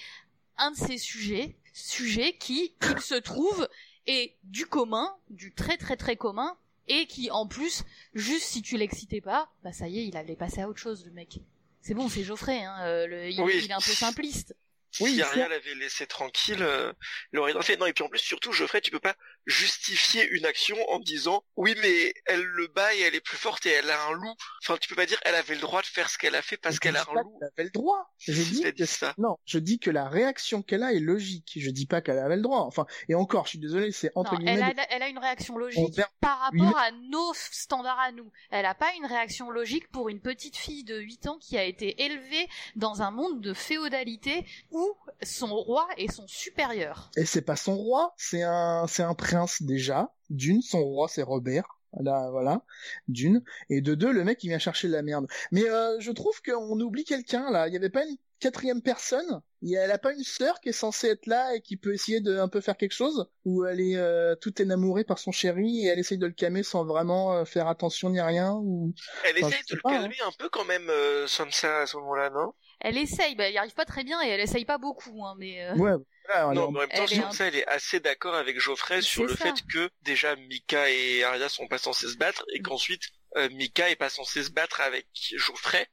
[0.58, 3.68] un de ses sujets, sujet qui, il se trouve,
[4.08, 8.78] et du commun, du très très très commun, et qui en plus, juste si tu
[8.78, 11.40] l'excitais pas, bah ça y est, il allait passer à autre chose le mec.
[11.86, 13.62] C'est bon, c'est Geoffrey, hein, euh, le, il, Oui.
[13.64, 14.56] il est un peu simpliste.
[15.00, 16.92] Oui, si Arya l'avait laissé tranquille, euh,
[17.34, 17.78] il aurait fait.
[17.78, 21.44] Non, et puis en plus, surtout, Geoffrey, tu peux pas justifier une action en disant
[21.56, 24.34] oui, mais elle le bat et elle est plus forte et elle a un loup.
[24.64, 26.58] Enfin, tu peux pas dire elle avait le droit de faire ce qu'elle a fait
[26.58, 27.38] parce qu'elle a un loup.
[27.40, 28.12] qu'elle avait le droit.
[28.20, 29.14] Je dis que dit ça.
[29.18, 31.54] non, je dis que la réaction qu'elle a est logique.
[31.58, 32.62] Je dis pas qu'elle avait le droit.
[32.62, 34.54] Enfin, et encore, je suis désolé, c'est entre Non, guillemets.
[34.54, 38.00] elle, a, des- elle a une réaction On logique par Oui, rapport à nos standards
[38.00, 38.32] à nous.
[38.52, 41.64] Elle a pas une réaction logique pour une petite fille de 8 ans qui a
[41.64, 44.85] été élevée dans un monde de féodalité où
[45.24, 47.10] son roi est son supérieur.
[47.18, 50.14] Et c'est pas son roi, c'est un, c'est un prince déjà.
[50.30, 51.68] D'une, son roi c'est Robert.
[52.02, 52.62] Là, voilà,
[53.08, 53.42] d'une.
[53.70, 55.28] Et de deux, le mec il vient chercher de la merde.
[55.52, 57.70] Mais euh, je trouve qu'on oublie quelqu'un là.
[57.70, 59.42] Il y avait pas une quatrième personne.
[59.62, 61.78] Il y a- Elle a pas une sœur qui est censée être là et qui
[61.78, 63.30] peut essayer de un peu faire quelque chose?
[63.46, 66.64] Ou elle est euh, toute énamourée par son chéri et elle essaye de le calmer
[66.64, 68.52] sans vraiment euh, faire attention ni rien.
[68.56, 68.94] Ou
[69.24, 70.02] Elle Enfin, essaye de le pas, hein.
[70.02, 72.54] calmer un peu quand même, euh, Sansa à ce moment-là, non?
[72.88, 75.34] Elle essaye, bah, elle y arrive pas très bien et elle essaye pas beaucoup, hein,
[75.40, 75.94] mais euh, ouais,
[76.28, 79.02] voilà, Non, mais en même temps, elle est Sansa, elle est assez d'accord avec Geoffrey
[79.02, 79.46] sur le ça.
[79.46, 83.02] fait que déjà Mika et Arya sont pas censés se battre et qu'ensuite
[83.38, 85.88] euh, Mika est pas censé se battre avec Geoffrey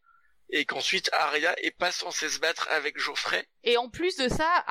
[0.50, 3.42] et qu'ensuite Arya est pas censée se battre avec Geoffrey.
[3.64, 4.62] Et en plus de ça,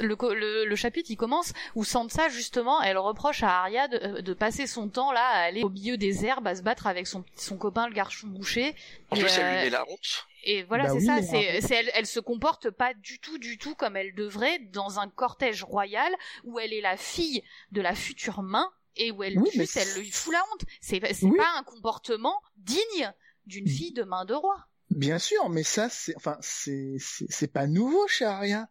[0.00, 3.96] le, co- le, le chapitre il commence où Sansa justement, elle reproche à Arya de,
[3.96, 6.86] euh, de passer son temps là à aller au milieu des herbes à se battre
[6.86, 8.74] avec son, son copain le garçon boucher.
[9.08, 10.26] En Et, plus, elle lui met la honte.
[10.44, 11.22] Et voilà, Bah c'est oui, ça.
[11.22, 14.98] C'est, c'est elle, elle se comporte pas du tout, du tout comme elle devrait dans
[14.98, 16.12] un cortège royal
[16.44, 20.10] où elle est la fille de la future main et où elle Oui, elle lui
[20.10, 20.62] fout la honte.
[20.80, 21.36] C'est, c'est Oui.
[21.36, 23.12] pas un comportement digne
[23.46, 23.68] d'une Mm.
[23.68, 24.66] fille de main de roi.
[24.90, 28.68] Bien sûr, mais ça, c'est, enfin, c'est, c'est, c'est pas nouveau chez Arya.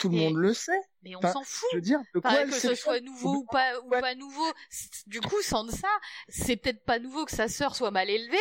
[0.00, 0.80] Tout le monde le sait.
[1.02, 1.68] Mais on Enfin, s'en fout.
[1.72, 4.00] Je veux dire, de quoi que ce soit nouveau ou pas ou Ouais.
[4.00, 4.46] pas nouveau.
[5.06, 5.88] Du coup, Sansa,
[6.28, 8.36] c'est peut-être pas nouveau que sa sœur soit mal élevée,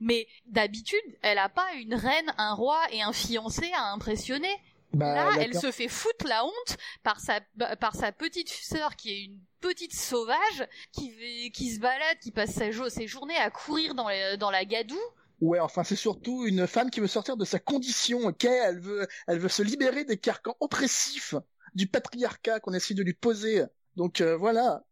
[0.00, 4.54] mais d'habitude, elle a pas une reine, un roi et un fiancé à impressionner.
[4.92, 7.40] Bah, Là, elle se fait foutre la honte par sa
[7.80, 12.54] par sa petite sœur qui est une petite sauvage qui qui se balade, qui passe
[12.54, 14.98] sa ses journées à courir dans les- dans la gadoue.
[15.40, 18.44] Ouais, enfin, c'est surtout une femme qui veut sortir de sa condition, ok?
[18.44, 21.34] Elle veut, elle veut se libérer des carcans oppressifs
[21.74, 23.62] du patriarcat qu'on essaie de lui poser.
[23.96, 24.84] Donc euh, voilà.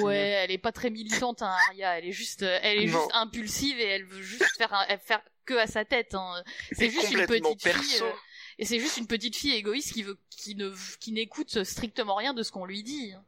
[0.00, 1.98] Ouais, elle est pas très militante, hein, Arya.
[1.98, 2.98] Elle est juste, euh, elle est Non.
[3.00, 6.14] juste impulsive et elle veut juste faire, un- faire que à sa tête.
[6.14, 6.42] Hein.
[6.72, 8.02] C'est juste une petite fille.
[8.02, 8.12] euh,
[8.58, 12.34] et c'est juste une petite fille égoïste qui veut, qui ne, qui n'écoute strictement rien
[12.34, 13.12] de ce qu'on lui dit.
[13.14, 13.24] hein.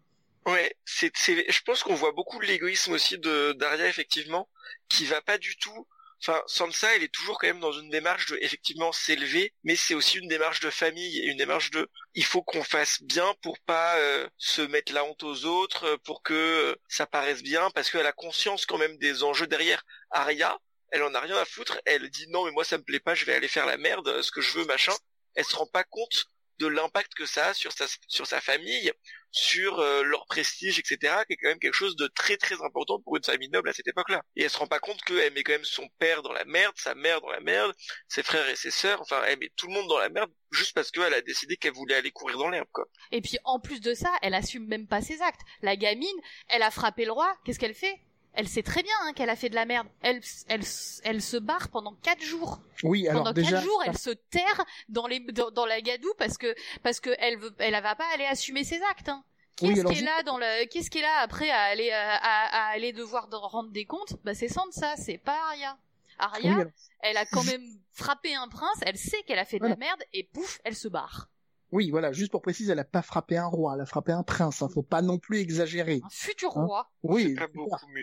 [0.46, 4.48] Ouais, c'est, c'est, je pense qu'on voit beaucoup de l'égoïsme aussi de Daria effectivement,
[4.88, 5.86] qui va pas du tout.
[6.20, 9.94] Enfin, Sansa, elle est toujours quand même dans une démarche de effectivement s'élever, mais c'est
[9.94, 13.96] aussi une démarche de famille une démarche de il faut qu'on fasse bien pour pas
[13.98, 17.90] euh, se mettre la honte aux autres, euh, pour que euh, ça paraisse bien, parce
[17.90, 19.84] qu'elle a conscience quand même des enjeux derrière.
[20.10, 20.58] Arya,
[20.90, 23.14] elle en a rien à foutre, elle dit non mais moi ça me plaît pas,
[23.14, 24.94] je vais aller faire la merde, ce que je veux machin.
[25.34, 26.26] Elle se rend pas compte
[26.58, 28.92] de l'impact que ça a sur sa sur sa famille,
[29.30, 33.00] sur euh, leur prestige, etc., qui est quand même quelque chose de très très important
[33.00, 34.22] pour une famille noble à cette époque-là.
[34.36, 36.74] Et elle se rend pas compte qu'elle met quand même son père dans la merde,
[36.76, 37.74] sa mère dans la merde,
[38.08, 40.74] ses frères et ses sœurs, enfin elle met tout le monde dans la merde juste
[40.74, 42.86] parce qu'elle a décidé qu'elle voulait aller courir dans l'herbe, quoi.
[43.12, 45.40] Et puis en plus de ça, elle assume même pas ses actes.
[45.62, 46.08] La gamine,
[46.48, 47.36] elle a frappé le roi.
[47.44, 48.00] Qu'est-ce qu'elle fait?
[48.40, 49.88] Elle sait très bien hein, qu'elle a fait de la merde.
[50.00, 50.62] Elle, elle,
[51.02, 52.60] elle se barre pendant quatre jours.
[52.84, 53.50] Oui, alors pendant déjà.
[53.50, 57.10] quatre jours, elle se terre dans les dans, dans la gadoue parce que parce que
[57.18, 59.08] elle veut elle va pas aller assumer ses actes.
[59.08, 59.24] Hein.
[59.60, 61.62] Oui, Qu'est-ce alors qui est ju- là dans le qu'est-ce qui est là après à
[61.62, 64.14] aller à, à, à aller devoir de- rendre des comptes?
[64.22, 65.76] Bah c'est Sansa, c'est pas Arya.
[66.20, 69.58] Arya, Oui, alors- elle a quand même frappé un prince, elle sait qu'elle a fait
[69.58, 71.28] de la merde et pouf, elle se barre.
[71.72, 74.22] Oui, voilà, juste pour préciser, elle a pas frappé un roi, elle a frappé un
[74.22, 74.62] prince.
[74.62, 76.00] Hein, faut pas non plus exagérer.
[76.04, 76.90] Un futur Hein roi.
[77.02, 77.36] Oui.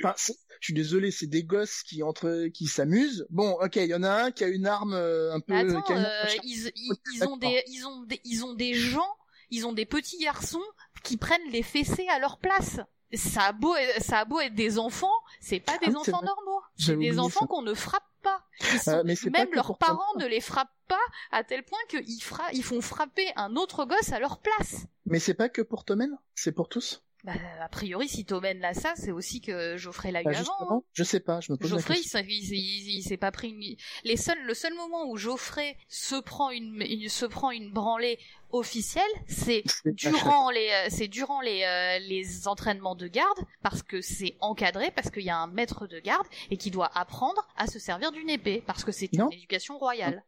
[0.03, 3.25] Enfin, je suis désolé, c'est des gosses qui entre, qui s'amusent.
[3.29, 5.53] Bon, ok, il y en a un qui a une arme euh, un peu.
[5.55, 8.45] Attends, qui a une- euh, ils, ils, Ouais, ils ont des, ils ont des, ils
[8.45, 9.09] ont des gens,
[9.49, 10.61] ils ont des petits garçons
[11.03, 12.79] qui prennent les fessées à leur place.
[13.13, 16.61] Ça a beau, ça a beau être des enfants, c'est pas des Ah enfants normaux.
[16.77, 17.47] C'est des enfants ça.
[17.47, 18.41] qu'on ne frappe pas.
[18.73, 20.19] Ils sont- Euh, mais c'est pas même leurs parents ça.
[20.23, 20.99] ne les frappent pas
[21.31, 24.85] à tel point qu'ils fra- ils font frapper un autre gosse à leur place.
[25.05, 27.03] Mais c'est pas que pour Tommen, c'est pour tous.
[27.25, 30.77] Bah, a priori, si Tommen l'a ça, c'est aussi que Geoffrey l'a eu Bah, avant.
[30.77, 30.81] hein.
[30.93, 32.19] je sais pas, je me pose la Geoffrey, question.
[32.27, 33.75] il, s'est- il- il s'est pas pris une...
[34.03, 38.19] Les seuls, le seul moment où Geoffrey se prend une, une- se prend une branlée
[38.51, 44.01] officielle, c'est durant les, euh, c'est durant les, euh, les entraînements de garde, parce que
[44.01, 47.65] c'est encadré, parce qu'il y a un maître de garde et qui doit apprendre à
[47.67, 50.23] se servir d'une épée, parce que c'est une éducation royale.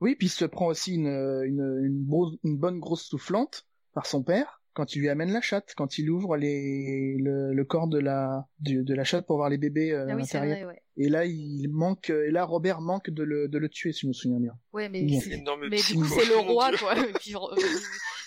[0.00, 4.06] Oui, puis il se prend aussi une, une, une, grosse- une bonne grosse soufflante par
[4.06, 4.59] son père.
[4.72, 8.46] Quand il lui amène la chatte, quand il ouvre les le, le corps de la
[8.60, 10.82] de, de la chatte pour voir les bébés euh, Ah oui, vrai, ouais.
[10.96, 14.06] Et là, il manque, et là, Robert manque de le, de le tuer, si je
[14.08, 14.52] me souviens bien.
[14.74, 15.18] Ouais, mais, Bien.
[15.20, 16.94] c'est- Énorme mais du coup, c'est le roi, quoi.
[17.20, 17.38] Puis, euh,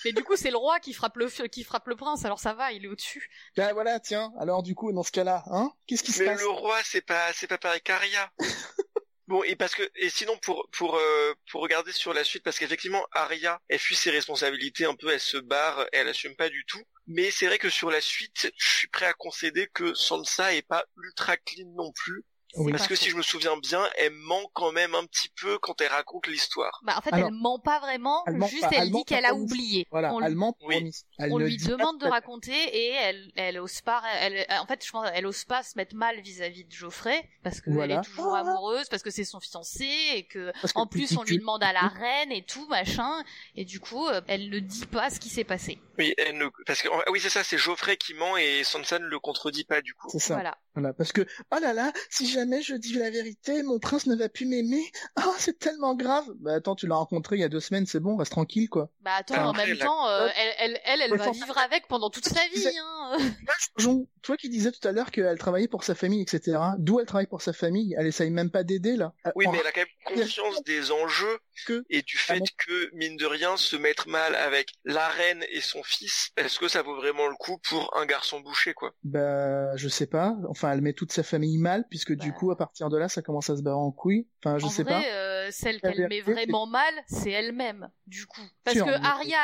[0.05, 2.53] mais du coup, c'est le roi qui frappe le, qui frappe le prince, alors ça
[2.55, 3.29] va, il est au-dessus.
[3.59, 4.33] Ah, voilà, tiens.
[4.39, 6.41] Alors, du coup, dans ce cas-là, hein, qu'est-ce qui se Mais passe?
[6.41, 8.31] le roi, c'est pas, c'est pas pareil qu'Aria.
[9.33, 13.79] Bon, et parce que, sinon, euh, pour regarder sur la suite, parce qu'effectivement, Aria, elle
[13.79, 16.83] fuit ses responsabilités un peu, elle se barre, elle assume pas du tout.
[17.07, 20.61] Mais c'est vrai que sur la suite, je suis prêt à concéder que Sansa est
[20.61, 22.23] pas ultra clean non plus.
[22.55, 22.71] Oui.
[22.71, 23.03] Parce que faux.
[23.03, 26.27] si je me souviens bien, elle ment quand même un petit peu quand elle raconte
[26.27, 26.81] l'histoire.
[26.83, 28.99] Bah, en fait, Alors, elle ment pas vraiment, elle ment juste pas, elle elle ment
[28.99, 29.87] dit qu'elle a oublié.
[29.91, 30.35] Voilà, on lui,
[30.65, 30.91] Oui.
[31.17, 34.85] Elle on ne lui demande de raconter et elle, elle ose pas, elle, en fait,
[34.85, 37.95] je pense, elle ose pas se mettre mal vis-à-vis de Geoffrey parce qu'elle Voilà.
[37.95, 41.23] est toujours amoureuse, parce que c'est son fiancé et que, Parce que en plus, on
[41.23, 43.23] lui demande à la reine et tout, machin,
[43.55, 45.79] et du coup, euh, elle ne dit pas ce qui s'est passé.
[45.97, 49.05] Oui, elle ne, parce que, oui, c'est ça, c'est Geoffrey qui ment et Sansa ne
[49.05, 50.07] le contredit pas du coup.
[50.11, 50.35] C'est ça.
[50.35, 50.57] Voilà.
[50.75, 54.15] Voilà, parce que oh là là, si jamais je dis la vérité, mon prince ne
[54.15, 54.83] va plus m'aimer.
[55.15, 56.25] Ah, c'est tellement grave.
[56.39, 58.89] Bah attends, tu l'as rencontré il y a deux semaines, c'est bon, reste tranquille quoi.
[59.01, 61.87] Bah attends, Alors en même la- temps, euh, elle, elle, elle, elle va vivre avec
[61.87, 62.67] pendant toute sa vie.
[62.77, 63.17] Hein.
[63.77, 66.57] Jon, toi qui disais tout à l'heure qu'elle travaillait pour sa famille, etc.
[66.77, 67.95] D'où elle travaille pour sa famille?
[67.97, 69.13] Elle essaye même pas d'aider là.
[69.35, 72.39] Oui, En- mais elle a quand même conscience des enjeux que et du Ah fait
[72.39, 72.45] bon?
[72.57, 76.67] que, mine de rien, se mettre mal avec la reine et son fils, est-ce que
[76.67, 78.93] ça vaut vraiment le coup pour un garçon bouché, quoi?
[79.03, 80.35] Bah, je sais pas.
[80.49, 82.39] Enfin, elle met toute sa famille mal, puisque du Bah.
[82.39, 84.27] coup, à partir de là, ça commence à se barrer en couille.
[84.43, 85.01] Enfin, je en sais vrai, pas.
[85.43, 88.41] Euh, celle qu'elle met vraiment mal, c'est elle-même, du coup.
[88.63, 89.37] Parce que Arya,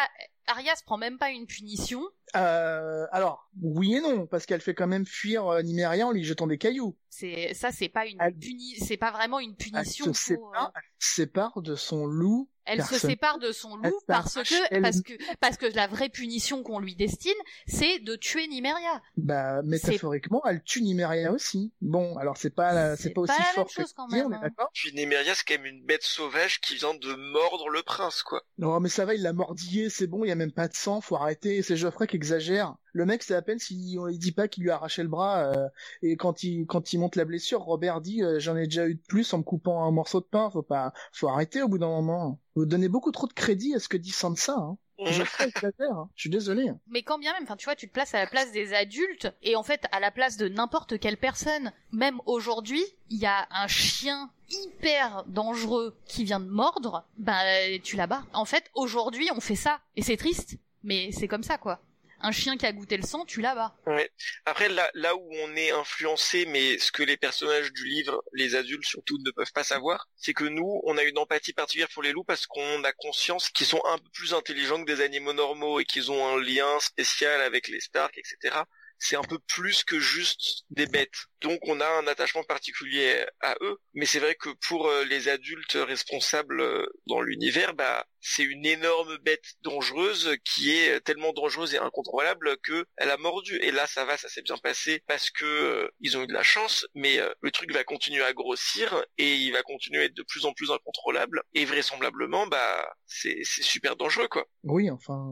[0.48, 2.02] Arya se prend même pas une punition.
[2.36, 6.24] Euh, alors, oui et non, parce qu'elle fait quand même fuir euh, Nymeria en lui
[6.24, 6.96] jetant des cailloux.
[7.10, 10.14] C'est ça, c'est pas une Elle- puni, c'est pas vraiment une Elle punition.
[10.14, 12.50] se pour, euh, sépare, elle se sépare de son loup.
[12.66, 16.10] Elle se sépare de son loup parce que elle- parce que parce que la vraie
[16.10, 17.34] punition qu'on lui destine,
[17.66, 19.02] c'est de tuer Nymeria.
[19.18, 21.74] Bah, métaphoriquement, elle tue Nymeria aussi.
[21.82, 24.08] Bon, alors c'est pas, c'est C'est pas aussi pas la même fort que chose, quand
[24.08, 24.68] tu dis, on même, hein.
[24.76, 28.44] Puis c'est quand même une bête sauvage qui vient de mordre le prince, quoi.
[28.60, 30.76] Non, mais ça va, il l'a mordillé, c'est bon, il y a même pas de
[30.76, 31.64] sang, faut arrêter.
[31.64, 32.76] C'est Geoffrey qui exagère.
[32.94, 35.52] Le mec, c'est à peine s'il il dit pas qu'il lui a arraché le bras.
[35.52, 35.68] euh,
[36.04, 38.96] et quand il quand il monte la blessure, Robert dit euh, j'en ai déjà eu
[38.96, 40.52] de plus en me coupant un morceau de pain.
[40.52, 42.40] Faut pas, faut arrêter au bout d'un moment.
[42.56, 44.54] Vous donnez beaucoup trop de crédit à ce que dit Sansa.
[44.58, 44.78] Hein.
[45.08, 45.92] Geoffrey exagère.
[45.92, 46.10] hein.
[46.16, 46.72] Je suis désolé.
[46.88, 49.32] Mais quand bien même, enfin tu vois, tu te places à la place des adultes
[49.44, 51.72] et en fait à la place de n'importe quelle personne.
[51.92, 57.96] Même aujourd'hui, il y a un chien hyper dangereux qui vient de mordre, ben tu
[57.96, 58.24] la bats.
[58.34, 61.80] En fait, aujourd'hui, on fait ça et c'est triste, mais c'est comme ça quoi.
[62.22, 63.76] Un chien qui a goûté le sang, tu la bats.
[63.86, 64.12] Ouais.
[64.46, 68.56] Après, là, là où on est influencé, mais ce que les personnages du livre, les
[68.56, 72.04] adultes surtout, ne peuvent pas savoir, c'est que nous, on a une empathie particulière pour
[72.04, 75.34] les loups parce qu'on a conscience qu'ils sont un peu plus intelligents que des animaux
[75.34, 78.64] normaux et qu'ils ont un lien spécial avec les Stark, etc.
[79.00, 81.26] C'est un peu plus que juste des bêtes.
[81.42, 83.78] Donc on a un attachement particulier à eux.
[83.94, 88.66] Mais c'est vrai que pour euh, les adultes responsables euh, dans l'univers, bah c'est une
[88.66, 93.58] énorme bête dangereuse qui est tellement dangereuse et incontrôlable que elle a mordu.
[93.62, 96.34] Et là, ça va, ça s'est bien passé parce que euh, ils ont eu de
[96.34, 100.06] la chance, mais euh, le truc va continuer à grossir et il va continuer à
[100.06, 101.42] être de plus en plus incontrôlable.
[101.54, 104.46] Et vraisemblablement, bah c'est super dangereux quoi.
[104.64, 105.26] Oui, enfin,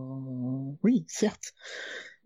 [0.84, 1.54] oui, certes.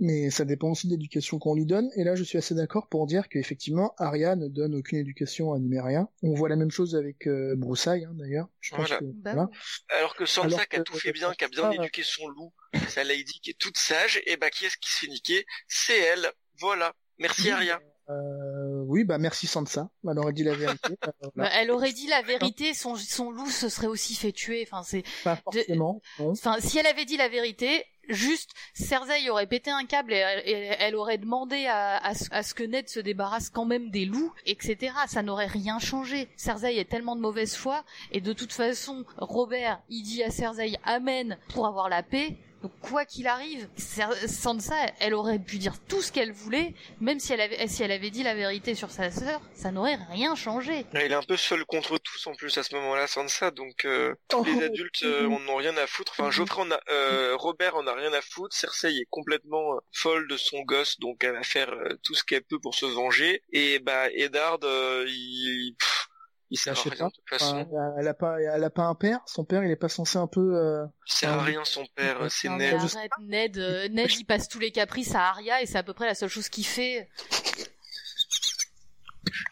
[0.03, 1.89] Mais ça dépend aussi de l'éducation qu'on lui donne.
[1.95, 5.59] Et là, je suis assez d'accord pour dire qu'effectivement, Arya ne donne aucune éducation à
[5.59, 6.09] Nymeria.
[6.23, 8.47] On voit la même chose avec euh, Broussailles, hein, d'ailleurs.
[8.59, 8.97] Je pense Voilà.
[8.99, 9.49] que Bah voilà.
[9.89, 12.27] Alors que Sansa Alors qui a tout fait bien, qui a bien Ah, éduqué son
[12.29, 12.51] loup,
[12.89, 15.45] sa lady qui est toute sage, et bah qui est-ce qui se fait niquer?
[15.67, 16.31] C'est elle.
[16.59, 16.93] Voilà.
[17.19, 17.51] Merci.
[17.51, 17.79] Arya.
[18.09, 19.89] Euh, oui, bah merci Sansa.
[20.09, 20.97] Elle aurait dit la vérité.
[21.07, 24.67] Euh, Bah, elle aurait dit la vérité, son, son loup se serait aussi fait tuer.
[24.69, 26.01] Enfin, c'est, Pas forcément.
[26.19, 26.31] non.
[26.31, 30.43] enfin, si elle avait dit la vérité, juste Cersei aurait pété un câble et, elle-
[30.49, 34.33] et elle aurait demandé à, à ce que Ned se débarrasse quand même des loups,
[34.45, 34.93] etc.
[35.07, 36.27] Ça n'aurait rien changé.
[36.35, 40.75] Cersei est tellement de mauvaise foi et de toute façon, Robert, il dit à Cersei
[40.83, 42.35] Amen pour avoir la paix.
[42.61, 47.33] Donc quoi qu'il arrive, Sansa, elle aurait pu dire tout ce qu'elle voulait, même si
[47.33, 50.85] elle avait, si elle avait dit la vérité sur sa sœur, ça n'aurait rien changé.
[50.93, 53.49] Elle est un peu seule contre tous en plus à ce moment-là, Sansa.
[53.49, 56.13] Donc euh, tous les adultes euh, en ont rien à foutre.
[56.17, 58.55] Enfin, Geoffrey, en a, euh, Robert en a rien à foutre.
[58.55, 62.23] Cersei est complètement euh, folle de son gosse, donc elle va faire euh, tout ce
[62.23, 63.41] qu'elle peut pour se venger.
[63.51, 66.07] Et bah Eddard, euh, il, pff,
[66.51, 67.05] il sert Bah, à rien pas.
[67.07, 67.57] de toute façon.
[67.71, 69.19] Enfin, elle a pas, elle a pas un père.
[69.25, 70.55] Son père, il est pas censé un peu.
[70.55, 72.73] euh, Il sert à rien son père, c'est Ned.
[72.75, 75.93] arrête, Ned, euh, Ned il passe tous les caprices à Arya et c'est à peu
[75.93, 77.09] près la seule chose qu'il fait.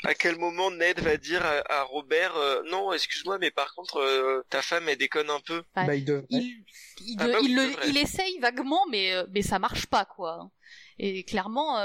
[0.04, 4.43] à quel moment Ned va dire à, Robert euh, non excuse-moi mais par contre euh,
[4.50, 9.14] ta femme elle déconne un peu bah, il, il, ah bah il, essaye vaguement mais
[9.32, 10.50] mais ça marche pas quoi
[11.00, 11.78] et clairement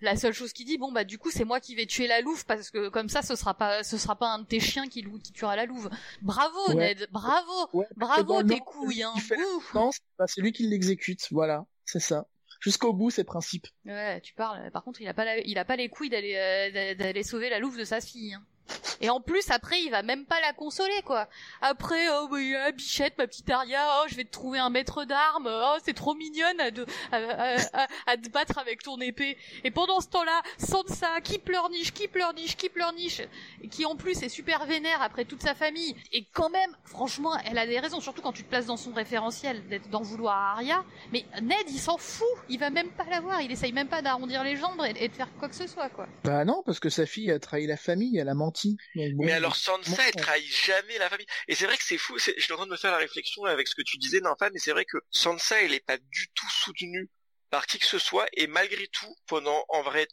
[0.00, 2.20] la seule chose qu'il dit bon bah du coup c'est moi qui vais tuer la
[2.20, 4.86] louve parce que comme ça ce sera pas ce sera pas un de tes chiens
[4.88, 5.90] qui, qui tuera la louve
[6.22, 9.14] bravo Ned bravo bravo tes couilles hein.
[9.74, 9.90] non
[10.26, 12.26] c'est lui qui l'exécute voilà c'est ça
[12.62, 13.66] jusqu'au bout ses principes.
[13.84, 14.70] Ouais, tu parles.
[14.70, 17.58] Par contre, il a pas, il a pas les couilles d'aller, euh, d'aller sauver la
[17.58, 18.34] louve de sa fille.
[18.34, 18.42] Hein.
[19.00, 21.28] Et en plus, après, il va même pas la consoler, quoi.
[21.60, 25.48] Après, oh, bah, Bichette, ma petite Aria, oh, je vais te trouver un maître d'armes,
[25.50, 29.36] oh, c'est trop mignonne à, te battre avec ton épée.
[29.64, 33.22] Et pendant ce temps-là, Sansa, qui pleurniche, qui pleurniche, qui pleurniche,
[33.62, 35.96] et qui en plus est super vénère après toute sa famille.
[36.12, 38.92] Et quand même, franchement, elle a des raisons, surtout quand tu te places dans son
[38.92, 40.84] référentiel, d'en vouloir à Arya.
[41.12, 44.02] Mais Ned, il s'en fout, il va même pas la voir, il essaye même pas
[44.02, 46.06] d'arrondir les jambes et, de faire quoi que ce soit, quoi.
[46.24, 48.61] Bah non, parce que sa fille a trahi la famille, elle a menti
[48.94, 51.26] mais alors Sansa, elle trahit jamais la famille.
[51.48, 52.18] Et c'est vrai que c'est fou.
[52.18, 54.50] Je suis en train de me faire la réflexion avec ce que tu disais, Nanfa,
[54.50, 57.08] mais c'est vrai que Sansa, elle est pas du tout soutenue
[57.50, 60.08] par qui que ce soit, et malgré tout, pendant en vrai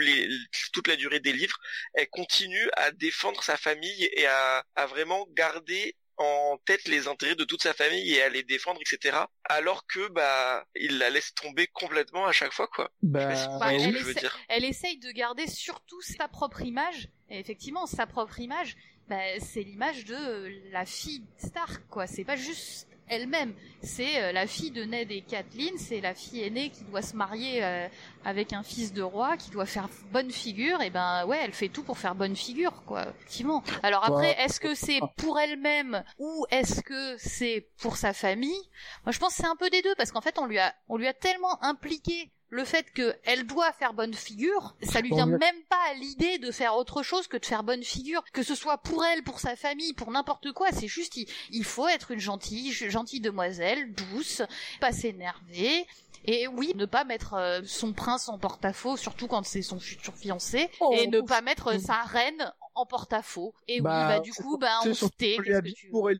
[0.00, 0.28] les,
[0.74, 1.56] toute la durée des livres,
[1.94, 7.34] elle continue à défendre sa famille et à, à vraiment garder en tête les intérêts
[7.34, 9.16] de toute sa famille et à les défendre, etc.
[9.44, 12.90] Alors que bah il la laisse tomber complètement à chaque fois, quoi.
[13.02, 13.32] Bah,
[13.70, 13.96] elle,
[14.48, 17.08] elle essaye de garder surtout sa propre image.
[17.30, 18.76] Et effectivement, sa propre image,
[19.08, 22.06] bah, c'est l'image de la fille Stark, quoi.
[22.06, 23.52] C'est pas juste elle-même.
[23.82, 27.16] C'est euh, la fille de Ned et Kathleen, c'est la fille aînée qui doit se
[27.16, 27.88] marier euh,
[28.24, 31.68] avec un fils de roi, qui doit faire bonne figure, et ben ouais, elle fait
[31.68, 33.62] tout pour faire bonne figure, quoi, effectivement.
[33.82, 38.62] Alors après, est-ce que c'est pour elle-même ou est-ce que c'est pour sa famille?
[39.04, 40.74] Moi je pense que c'est un peu des deux, parce qu'en fait on lui a,
[40.88, 45.26] on lui a tellement impliqué le fait qu'elle doit faire bonne figure, ça lui vient
[45.26, 48.54] même pas à l'idée de faire autre chose que de faire bonne figure, que ce
[48.54, 50.68] soit pour elle, pour sa famille, pour n'importe quoi.
[50.72, 51.16] C'est juste,
[51.50, 54.42] il, faut être une gentille, gentille demoiselle, douce,
[54.80, 55.86] pas s'énerver.
[56.26, 60.14] Et oui, ne pas mettre euh, son prince en porte-à-faux, surtout quand c'est son futur
[60.14, 63.54] fiancé, oh, et ne pas mettre sa reine en porte-à-faux.
[63.68, 65.38] Et oui, bah, bah du coup, bah on se tait.
[65.90, 66.10] Pour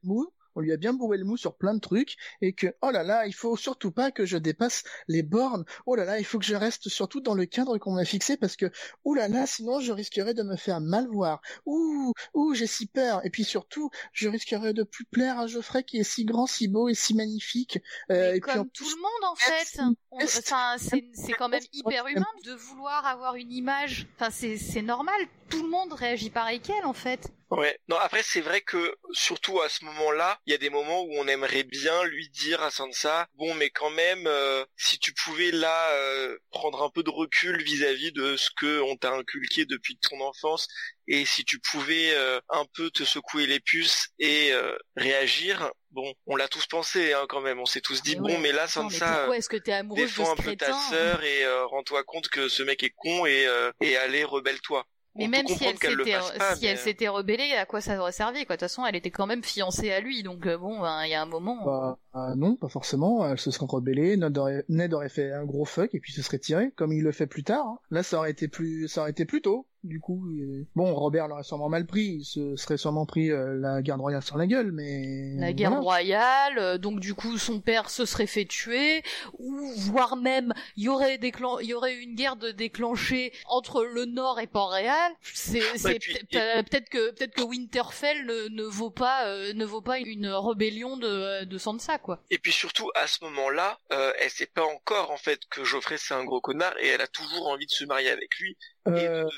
[0.55, 3.03] on lui a bien bourré le mou sur plein de trucs et que oh là
[3.03, 5.65] là, il faut surtout pas que je dépasse les bornes.
[5.87, 8.37] Oh là là, il faut que je reste surtout dans le cadre qu'on m'a fixé
[8.37, 8.71] parce que
[9.05, 11.41] oh là là, sinon je risquerais de me faire mal voir.
[11.67, 13.25] Ouh, ouh, j'ai si peur.
[13.25, 16.69] Et puis surtout, je risquerais de plus plaire à Geoffrey qui est si grand, si
[16.69, 17.79] beau et si magnifique.
[18.11, 19.81] Euh, et comme tout le monde en fait.
[20.13, 24.07] Enfin, c'est quand même hyper humain de vouloir avoir une image.
[24.19, 25.21] Enfin, c'est normal.
[25.49, 27.33] Tout le monde réagit pareil qu'elle en fait.
[27.51, 27.77] Ouais.
[27.89, 31.11] Non, après c'est vrai que surtout à ce moment-là, il y a des moments où
[31.15, 35.51] on aimerait bien lui dire à Sansa, bon, mais quand même, euh, si tu pouvais
[35.51, 39.99] là euh, prendre un peu de recul vis-à-vis de ce que on t'a inculqué depuis
[39.99, 40.69] ton enfance,
[41.09, 44.53] et si tu pouvais euh, un peu te secouer les puces et
[44.95, 48.53] réagir, bon, on l'a tous pensé hein, quand même, on s'est tous dit, bon, mais
[48.53, 52.49] là Sansa, est-ce que t'es amoureuse défends un peu ta sœur et rends-toi compte que
[52.49, 53.49] ce mec est con et
[53.81, 54.87] et allez rebelle-toi.
[55.17, 56.19] Mais même si elle s'était
[56.57, 59.11] si elle s'était rebellée, à quoi ça aurait servi quoi De toute façon, elle était
[59.11, 61.65] quand même fiancée à lui, donc euh, bon, ben, il y a un moment.
[61.65, 63.27] Bah, euh, non, pas forcément.
[63.27, 64.17] Elle se serait rebellée.
[64.17, 67.03] Ned aurait, Ned aurait fait un gros fuck et puis se serait tiré, comme il
[67.03, 67.67] le fait plus tard.
[67.67, 67.79] Hein.
[67.91, 70.29] Là, ça aurait été plus, ça aurait été plus tôt du coup.
[70.75, 74.23] Bon, Robert l'aurait sûrement mal pris, il se serait sûrement pris euh, la garde royale
[74.23, 75.35] sur la gueule, mais...
[75.37, 79.03] La garde royale, euh, donc du coup son père se serait fait tuer,
[79.39, 84.05] ou voire même il y aurait il y aurait une guerre de déclenchée entre le
[84.05, 85.13] Nord et Port-Réal.
[85.23, 90.27] C'est peut-être que peut-être que Winterfell ne, ne vaut pas euh, ne vaut pas une
[90.27, 92.23] rébellion de de Sansa quoi.
[92.31, 96.15] Et puis surtout à ce moment-là, elle sait pas encore en fait que Geoffrey c'est
[96.15, 98.57] un gros connard et elle a toujours envie de se marier avec lui
[98.89, 99.29] euh,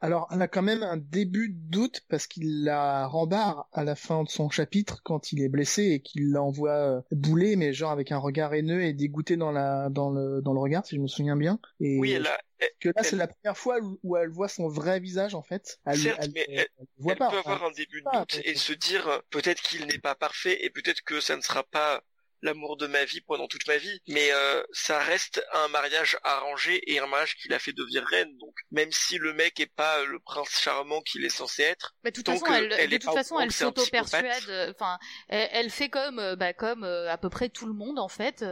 [0.00, 3.94] alors, elle a quand même un début de doute parce qu'il la rembarre à la
[3.94, 7.90] fin de son chapitre quand il est blessé et qu'il l'envoie euh, bouler, mais genre
[7.90, 11.00] avec un regard haineux et dégoûté dans la dans le dans le regard, si je
[11.00, 11.58] me souviens bien.
[11.80, 12.38] Et oui, elle a,
[12.80, 15.78] que là, c'est la première fois où, elle voit son vrai visage en fait.
[15.86, 19.62] Elle, Certes, mais elle, voit peut avoir un début de doute et se dire peut-être
[19.62, 22.02] qu'il n'est pas parfait et peut-être que ça ne sera pas
[22.42, 26.80] l'amour de ma vie pendant toute ma vie, mais euh, ça reste un mariage arrangé
[26.92, 28.36] et un mariage qui l'a fait devenir reine.
[28.38, 32.10] Donc même si le mec est pas le prince charmant qu'il est censé être, de
[32.10, 34.48] toute façon, elle, de toute façon, elle s'auto-persuade.
[34.48, 38.08] Euh, enfin, elle, fait comme, euh, bah, comme à peu près tout le monde en
[38.08, 38.44] fait.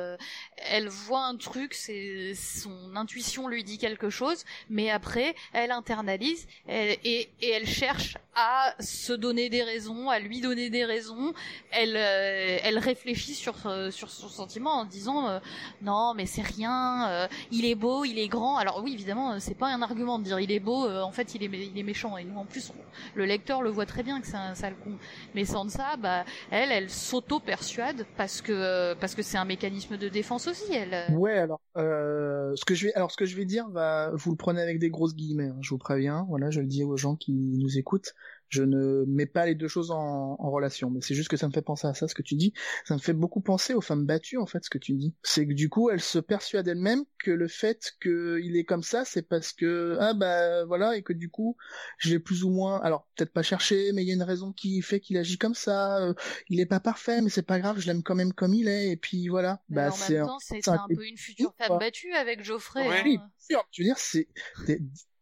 [0.57, 6.47] elle voit un truc, c'est son intuition lui dit quelque chose, mais après, elle internalise
[6.68, 11.34] et, et elle cherche à se donner des raisons, à lui donner des raisons.
[11.70, 15.39] Elle, elle réfléchit sur euh, sur son sentiment en disant euh,
[15.83, 18.57] non mais c'est rien, euh, il est beau, il est grand.
[18.57, 21.43] Alors oui évidemment c'est pas un argument de dire il est beau, en fait il
[21.43, 22.72] est il est méchant et nous en plus
[23.14, 24.93] le lecteur le voit très bien que c'est un sale con.
[25.35, 29.97] Mais sans ça bah elle elle s'auto persuade parce que parce que c'est un mécanisme
[29.97, 31.14] de défense aussi elle.
[31.14, 34.37] Ouais alors ce que je vais alors ce que je vais dire va vous le
[34.37, 36.27] prenez avec des grosses guillemets, hein, je vous préviens.
[36.29, 38.14] Voilà je le dis aux gens qui nous écoutent
[38.49, 41.53] je ne mets pas les deux choses en, relation, mais c'est juste que ça me
[41.53, 42.53] fait penser à ça, ce que tu dis.
[42.84, 45.14] Ça me fait beaucoup penser aux femmes battues, en fait, ce que tu dis.
[45.22, 49.05] C'est que du coup, elles se persuadent elles-mêmes que le fait qu'il est comme ça,
[49.05, 51.57] c'est parce que ah bah voilà, et que du coup,
[51.99, 54.53] je l'ai plus ou moins, alors peut-être pas cherché, mais il y a une raison
[54.53, 55.99] qui fait qu'il agit comme ça.
[55.99, 56.14] Euh,
[56.49, 58.90] il est pas parfait, mais c'est pas grave, je l'aime quand même comme il est,
[58.90, 59.61] et puis voilà.
[59.68, 62.86] bah c'est un, un, peu une future femme battue avec Geoffrey.
[63.05, 63.30] Oui, hein.
[63.38, 63.66] sûr.
[63.70, 64.28] Tu veux dire, c'est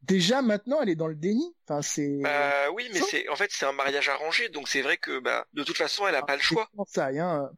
[0.03, 1.55] déjà maintenant elle est dans le déni.
[1.67, 2.19] Enfin c'est.
[2.21, 5.47] Bah oui, mais c'est en fait c'est un mariage arrangé, donc c'est vrai que bah
[5.55, 6.69] de toute façon elle a pas le choix.
[6.87, 7.09] Ça.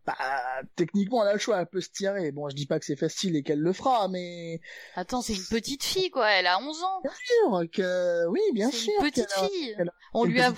[0.04, 0.16] Bah
[0.76, 2.30] techniquement elle a le choix, elle peut se tirer.
[2.30, 4.60] Bon, je dis pas que c'est facile et qu'elle le fera, mais.
[4.94, 7.00] Attends, c'est une petite fille quoi, elle a 11 ans.
[7.02, 8.92] Bien sûr que oui, bien sûr.
[9.00, 9.76] Une petite fille.
[10.14, 10.52] On lui a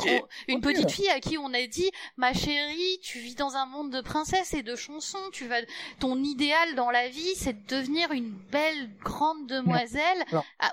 [0.46, 3.90] une petite fille à qui on a dit ma chérie, tu vis dans un monde
[3.90, 5.61] de princesses et de chansons, tu vas
[6.01, 10.24] ton idéal dans la vie, c'est de devenir une belle grande demoiselle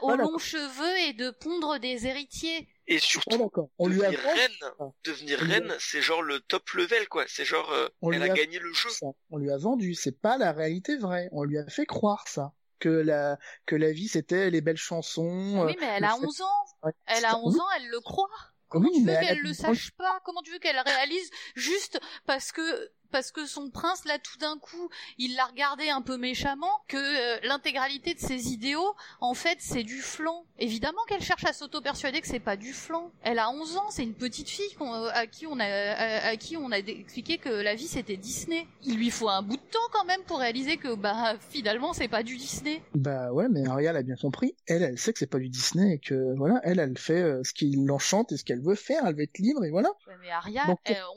[0.01, 2.67] aux longs cheveux et de pondre des héritiers.
[2.87, 7.25] Et surtout, on devenir lui a reine, devenir reine, c'est genre le top level, quoi.
[7.27, 8.89] C'est genre, euh, elle a, gagné le jeu.
[9.31, 9.95] On lui a vendu.
[9.95, 11.29] C'est pas la réalité vraie.
[11.31, 12.53] On lui a fait croire ça.
[12.79, 15.65] Que la, que la vie c'était les belles chansons.
[15.65, 16.91] Oui, mais elle a 11 ans.
[17.05, 18.27] Elle a 11 ans, elle le croit.
[18.67, 20.19] Comment tu veux qu'elle le sache pas?
[20.25, 24.57] Comment tu veux qu'elle réalise juste parce que parce que son prince là tout d'un
[24.57, 29.57] coup il l'a regardé un peu méchamment que euh, l'intégralité de ses idéaux en fait
[29.59, 33.49] c'est du flan évidemment qu'elle cherche à s'auto-persuader que c'est pas du flan elle a
[33.49, 36.77] 11 ans c'est une petite fille euh, à qui on a à, qui on a
[36.77, 38.67] expliqué que la vie c'était Disney.
[38.83, 42.07] Il lui faut un bout de temps quand même pour réaliser que bah finalement c'est
[42.07, 42.81] pas du Disney.
[42.93, 44.55] Bah ouais mais Ariel a bien compris.
[44.67, 47.43] Elle elle sait que c'est pas du Disney et que voilà elle elle fait euh,
[47.43, 49.03] ce qui l'enchante et ce qu'elle veut faire.
[49.05, 49.89] Elle veut être libre et voilà.
[50.21, 50.63] Mais Aria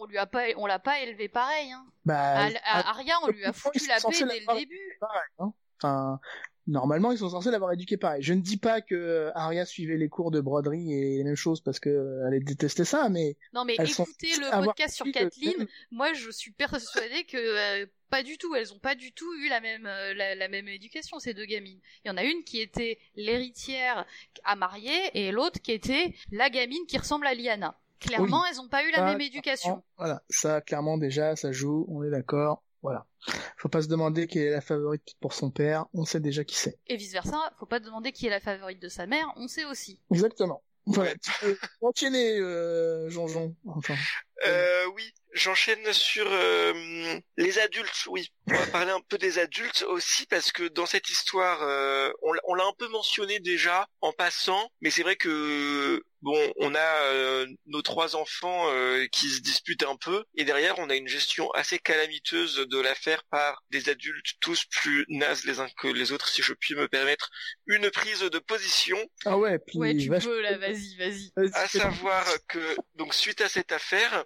[0.01, 1.78] on lui a pas on l'a pas élevé pareil hein.
[2.05, 4.99] Bah, à, Aria, on lui a foutu la paix dès le début.
[5.39, 5.53] Hein.
[5.76, 6.20] enfin,
[6.68, 8.22] normalement, ils sont censés l'avoir éduqué pareil.
[8.22, 11.61] Je ne dis pas que Aria suivait les cours de broderie et les mêmes choses
[11.61, 15.66] parce que elle détestait ça, mais non, mais écoutez le podcast sur Kathleen.
[15.91, 18.55] Moi, je suis persuadée que euh, pas du tout.
[18.55, 21.81] Elles ont pas du tout eu la même euh, la, même éducation ces deux gamines.
[22.05, 24.07] Il y en a une qui était l'héritière
[24.45, 27.79] à marier et l'autre qui était la gamine qui ressemble à Liana.
[28.01, 29.83] Clairement, elles n'ont pas eu la même éducation.
[29.97, 32.63] Voilà, ça, clairement, déjà, ça joue, on est d'accord.
[32.83, 33.07] Voilà.
[33.57, 36.55] Faut pas se demander qui est la favorite pour son père, on sait déjà qui
[36.55, 36.79] c'est.
[36.87, 39.65] Et vice versa, faut pas demander qui est la favorite de sa mère, on sait
[39.65, 40.01] aussi.
[40.13, 40.63] Exactement.
[41.83, 43.11] Enchaîner, euh.
[43.67, 43.95] Enfin.
[44.47, 48.07] Euh, oui, j'enchaîne sur euh, les adultes.
[48.07, 52.11] Oui, on va parler un peu des adultes aussi parce que dans cette histoire, euh,
[52.22, 57.03] on l'a un peu mentionné déjà en passant, mais c'est vrai que bon, on a
[57.05, 61.09] euh, nos trois enfants euh, qui se disputent un peu, et derrière on a une
[61.09, 66.12] gestion assez calamiteuse de l'affaire par des adultes tous plus nazes les uns que les
[66.12, 67.30] autres, si je puis me permettre
[67.66, 68.99] une prise de position.
[69.24, 71.30] Ah ouais, puis ouais, tu peux là, vas-y, vas-y.
[71.55, 74.24] À savoir que donc suite à cette affaire,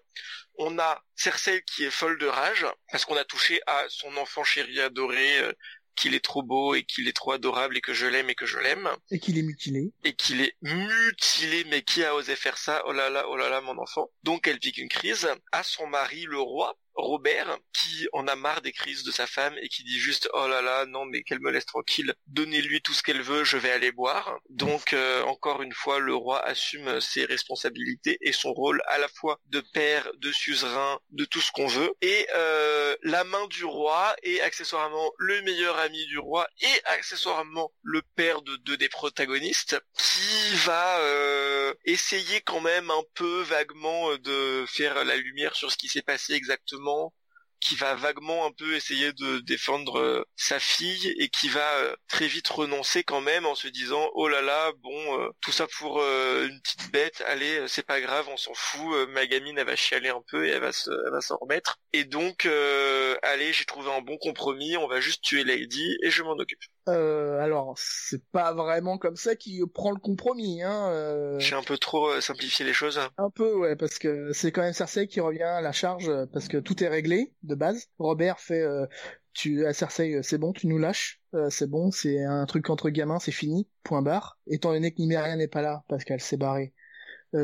[0.59, 4.45] on a Cersei qui est folle de rage parce qu'on a touché à son enfant
[4.45, 5.53] chéri adoré euh,
[5.95, 8.47] qu'il est trop beau et qu'il est trop adorable et que je l'aime et que
[8.47, 8.89] je l'aime.
[9.11, 9.93] Et qu'il est mutilé.
[10.05, 12.83] Et qu'il est mutilé, mais qui a osé faire ça?
[12.87, 14.11] Oh là là, oh là là, mon enfant.
[14.23, 18.63] Donc elle pique une crise à son mari, le roi, Robert qui en a marre
[18.63, 21.41] des crises de sa femme et qui dit juste oh là là non mais qu'elle
[21.41, 22.15] me laisse tranquille.
[22.27, 24.39] Donnez-lui tout ce qu'elle veut je vais aller boire.
[24.51, 29.09] Donc euh, encore une fois le roi assume ses responsabilités et son rôle à la
[29.09, 31.93] fois de père de suzerain de tout ce qu'on veut.
[32.03, 37.73] Et euh, la main du roi est accessoirement le meilleur ami du roi et accessoirement
[37.83, 44.17] le père de deux des protagonistes qui va euh, essayer quand même un peu vaguement
[44.17, 46.82] de faire la lumière sur ce qui s'est passé exactement
[47.63, 51.95] qui va vaguement un peu essayer de défendre euh, sa fille et qui va euh,
[52.09, 55.67] très vite renoncer quand même en se disant oh là là bon euh, tout ça
[55.79, 59.77] pour une petite bête allez c'est pas grave on s'en fout ma gamine elle va
[59.77, 61.79] chialer un peu et elle va se elle va s'en remettre.
[61.93, 62.47] Et donc
[63.23, 66.61] allez j'ai trouvé un bon compromis on va juste tuer Lady et je m'en occupe
[66.89, 70.63] euh, alors, c'est pas vraiment comme ça qu'il prend le compromis.
[70.63, 71.39] Hein, euh...
[71.39, 73.01] J'ai un peu trop euh, simplifié les choses.
[73.19, 76.49] Un peu, ouais, parce que c'est quand même Cersei qui revient à la charge parce
[76.49, 77.89] que tout est réglé de base.
[77.99, 78.87] Robert fait, euh,
[79.33, 83.21] tu à Cersei, c'est bon, tu nous lâches, c'est bon, c'est un truc entre gamins,
[83.21, 84.39] c'est fini, point barre.
[84.47, 86.75] Étant donné que Nymeria n'est pas là parce qu'elle s'est barrée,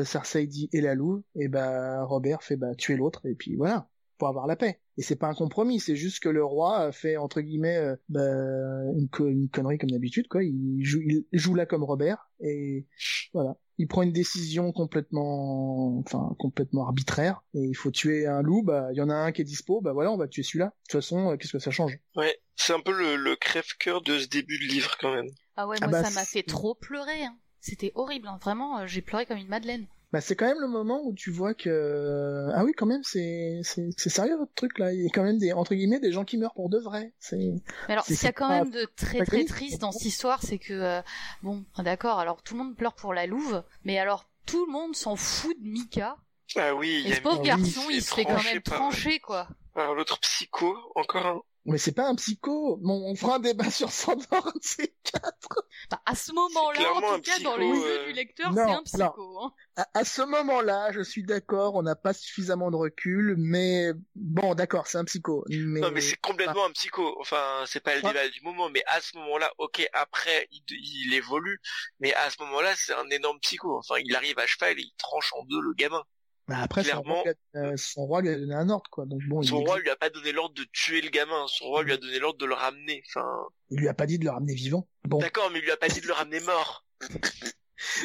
[0.03, 3.87] Cersei dit et la louve, et bah Robert fait bah tuer l'autre et puis voilà.
[4.19, 4.79] Pour avoir la paix.
[4.97, 8.21] Et c'est pas un compromis, c'est juste que le roi fait entre guillemets euh, bah,
[8.21, 10.43] une, une, connerie comme d'habitude, quoi.
[10.43, 12.85] Il joue, il joue là comme Robert et
[13.33, 13.55] voilà.
[13.77, 17.43] Il prend une décision complètement, enfin complètement arbitraire.
[17.53, 19.79] Et il faut tuer un loup, bah il y en a un qui est dispo,
[19.79, 20.65] bah voilà, on va tuer celui-là.
[20.65, 21.97] De toute façon, euh, qu'est-ce que ça change?
[22.17, 25.29] Ouais, c'est un peu le, le crève-cœur de ce début de livre quand même.
[25.55, 27.23] Ah ouais, Ah moi bah, ça m'a fait trop pleurer.
[27.23, 27.37] Hein.
[27.61, 28.37] C'était horrible, hein.
[28.41, 29.87] vraiment, euh, j'ai pleuré comme une madeleine.
[30.11, 33.61] Bah c'est quand même le moment où tu vois que ah oui quand même c'est
[33.63, 36.11] c'est c'est sérieux votre truc là il y a quand même des entre guillemets des
[36.11, 38.71] gens qui meurent pour de vrai c'est Mais alors, qu'il y a c'est quand même
[38.71, 41.01] de très très triste, dans cette histoire, c'est que euh,
[41.43, 44.95] bon, d'accord, alors tout le monde pleure pour la louve, mais alors tout le monde
[44.95, 46.17] s'en fout de Mika.
[46.55, 49.47] Ah oui, il Et ce pauvre garçon, il se fait quand même trancher quoi.
[49.75, 51.41] par l'autre psycho, encore un.
[51.69, 54.95] Mais c'est pas un psycho bon on fera un débat sur Sandor un de ces
[55.03, 58.59] quatre Bah, à ce moment-là, en tout cas, dans les yeux euh, du lecteur, c'est
[58.61, 59.39] un psycho.
[59.41, 59.53] Hein.
[59.75, 64.55] à, à ce moment-là je suis d'accord on n'a pas suffisamment de recul mais bon
[64.55, 67.15] d'accord c'est un psycho mais, Non mais c'est complètement un psycho.
[67.19, 68.07] Enfin, c'est pas le Ouais.
[68.13, 71.59] débat du moment, mais à ce moment-là, ok, après il, il évolue,
[71.99, 73.77] mais à ce moment-là, c'est un énorme psycho.
[73.77, 76.03] Enfin, il arrive à cheval et il tranche en deux le gamin.
[76.49, 78.89] Bah, après son clairement- roi, lui a- euh, son roi lui a donné un ordre
[78.89, 81.45] quoi donc bon il, Son roi lui a pas donné l'ordre de tuer le gamin.
[81.47, 83.03] Son roi lui a donné l'ordre de le ramener.
[83.07, 83.25] Enfin,
[83.69, 85.77] il lui a pas dit de le ramener vivant bon d'accord, mais il lui a
[85.77, 86.85] pas dit de le ramener mort.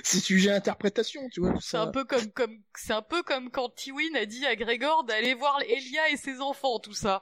[0.04, 3.02] c'est sujet à interprétation tu vois tout C'est ça un peu comme comme c'est un
[3.02, 6.94] peu comme quand Tywin a dit à Grégor d'aller voir Elia et ses enfants, tout
[6.94, 7.20] ça.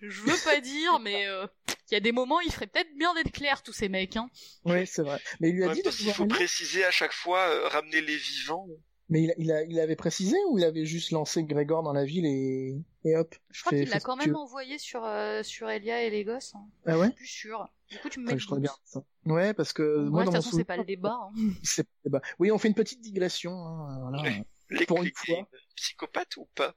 [0.00, 1.46] Je veux pas dire, mais euh,
[1.90, 4.16] il y a des moments, il ferait peut-être bien d'être clair, tous ces mecs.
[4.16, 4.28] Hein.
[4.64, 7.12] oui c'est vrai mais il lui a dit de s'il voir faut préciser à chaque
[7.12, 8.66] fois, euh, ramener les vivants.
[9.10, 11.94] Mais il, a- il, a, il avait précisé ou il avait juste lancé Grégor dans
[11.94, 15.70] la ville et, et hop Je crois qu'il l'a quand même envoyé sur euh, sur
[15.70, 16.54] Elia et les gosses.
[16.54, 16.66] Hein.
[16.86, 17.68] Ah ouais Je suis plus sûr.
[17.90, 19.00] Du coup, tu me mets le je regarde ça.
[19.24, 21.16] Ouais, parce que Ouais, moi de dans toute façon, c'est pas le débat.
[21.22, 21.32] hein.
[21.62, 23.52] c'est- eh ben, oui, on fait une petite digression.
[23.52, 24.22] Hein, voilà.
[24.22, 24.44] Ouais.
[24.70, 25.48] Les Pour une les- fois.
[25.74, 26.74] psychopathe ou pas?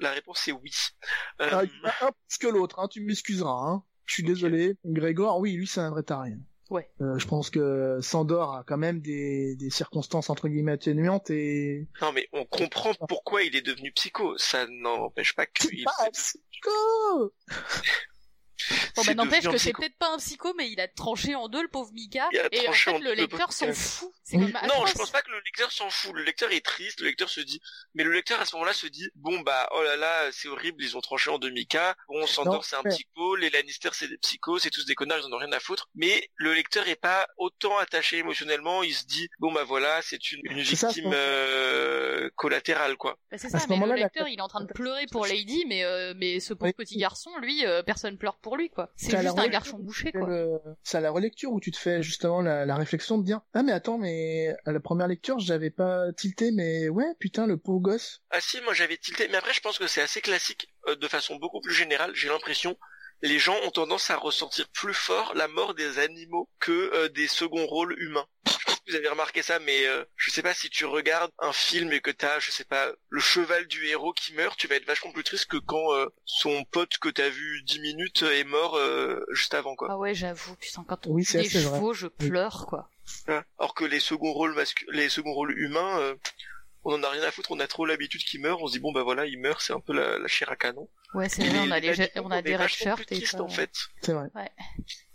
[0.00, 0.70] La réponse est oui.
[1.40, 1.62] Euh, Ah,
[2.06, 3.70] un plus que l'autre, hein, tu m'excuseras.
[3.70, 3.82] Hein.
[4.04, 4.76] Je suis désolé.
[4.84, 6.02] Grégor, oui, lui c'est un vrai.
[6.74, 6.90] Ouais.
[7.00, 11.86] Euh, je pense que Sandor a quand même des, des circonstances entre guillemets atténuantes et
[12.02, 14.36] Non mais on comprend pourquoi il est devenu psycho.
[14.38, 17.32] Ça n'empêche pas qu'il pas psycho
[18.96, 21.62] Bon, bah, n'empêche que c'est peut-être pas un psycho, mais il a tranché en deux
[21.62, 22.28] le pauvre Mika.
[22.32, 24.10] Il a Et en fait, en le lecteur s'en fout.
[24.22, 24.52] C'est Oui.
[24.52, 26.12] comme Non, je pense pas que le lecteur s'en fout.
[26.14, 27.60] Le lecteur est triste, le lecteur se dit,
[27.94, 30.82] mais le lecteur à ce moment-là se dit, bon bah, oh là là, c'est horrible,
[30.82, 31.94] ils ont tranché en deux Mika.
[32.08, 35.18] Bon, Non, Sandor c'est un psycho, les Lannister c'est des psychos, c'est tous des connards,
[35.18, 35.88] ils en ont rien à foutre.
[35.94, 40.32] Mais le lecteur est pas autant attaché émotionnellement, il se dit, bon bah voilà, c'est
[40.32, 43.18] une, une ça, victime euh, collatérale quoi.
[43.30, 45.06] Bah, c'est À ça, ce mais le la- lecteur, il est en train de pleurer
[45.10, 46.84] pour Lady, mais euh, mais ce pauvre Oui.
[46.84, 48.92] petit garçon, lui, euh, personne pleure pour lui, quoi.
[48.96, 50.28] C'est C'est à la juste un garçon bouché, C'est quoi.
[50.28, 53.40] le- c'est à la relecture où tu te fais justement la, la réflexion de dire
[53.54, 57.56] ah mais attends mais à la première lecture j'avais pas tilté mais ouais putain le
[57.56, 60.68] pauvre gosse Ah si, moi j'avais tilté, mais après je pense que c'est assez classique,
[60.88, 62.76] euh, de façon beaucoup plus générale, j'ai l'impression,
[63.22, 67.28] les gens ont tendance à ressentir plus fort la mort des animaux que euh, des
[67.28, 68.26] seconds rôles humains.
[68.86, 71.90] Que vous avez remarqué ça, mais euh, je sais pas si tu regardes un film
[71.92, 74.86] et que t'as, je sais pas, le cheval du héros qui meurt, tu vas être
[74.86, 78.76] vachement plus triste que quand euh, son pote que t'as vu 10 minutes est mort
[78.76, 79.88] euh, juste avant quoi.
[79.90, 81.62] Ah ouais, j'avoue, putain, quand on Oui, tue des vrai.
[81.62, 82.90] chevaux, je pleure, quoi.
[83.28, 83.42] Hein.
[83.58, 86.14] Alors que les seconds rôles mascu- les seconds rôles humains, euh,
[86.84, 88.80] on en a rien à foutre, on a trop l'habitude qu'ils meurent, on se dit
[88.80, 90.90] bon bah voilà, il meurt, c'est un peu la, la chair à canon.
[91.14, 93.40] Ouais, c'est vrai, on a, les on a des red shirts et ça.
[93.42, 93.70] en fait.
[94.02, 94.28] c'est vrai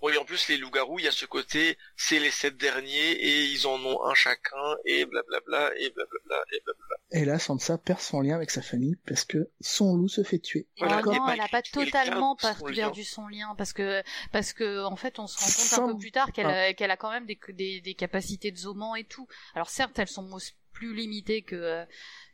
[0.02, 3.44] Oui, en plus, les loups-garous, il y a ce côté, c'est les sept derniers, et
[3.46, 6.96] ils en ont un chacun, et blablabla, et blablabla, et blablabla.
[7.12, 10.40] et là Sansa perd son lien avec sa famille parce que son loup se fait
[10.40, 14.02] tuer Voilà, oh non, elle a il pas totalement pas perdu son lien parce que
[14.32, 16.66] parce que en fait on se rend compte Sans- un peu plus tard qu'elle Ah.
[16.68, 19.28] a, qu'elle a quand même des, des des capacités de zoman et tout.
[19.56, 20.30] Alors certes elles sont
[20.72, 21.86] plus limitées que euh,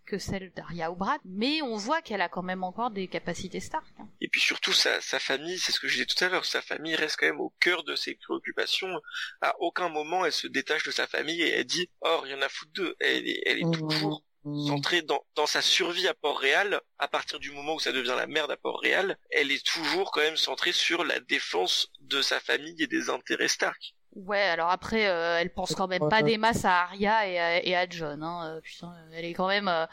[0.06, 3.60] que celles d'Arya ou Brad, mais on voit qu'elle a quand même encore des capacités
[3.60, 3.86] Stark.
[3.99, 4.08] hein.
[4.22, 6.62] Et puis surtout, sa, sa famille, c'est ce que je disais tout à l'heure, sa
[6.62, 8.93] famille reste quand même au cœur de ses préoccupations.
[9.41, 12.49] À aucun moment, elle se détache de sa famille et elle dit, oh, rien à
[12.49, 12.95] foutre d'eux.
[12.99, 14.68] Elle est, elle est toujours Mmh.
[14.68, 18.28] centrée dans, dans sa survie à Port-Réal, à partir du moment où ça devient la
[18.28, 22.76] merde à Port-Réal, elle est toujours quand même centrée sur la défense de sa famille
[22.78, 23.95] et des intérêts Stark.
[24.16, 27.63] Ouais, alors après euh, elle pense quand même pas des masses à Arya et à,
[27.66, 28.24] et à John.
[28.24, 28.55] Hein.
[28.57, 29.86] Euh, Putain, elle est quand même euh,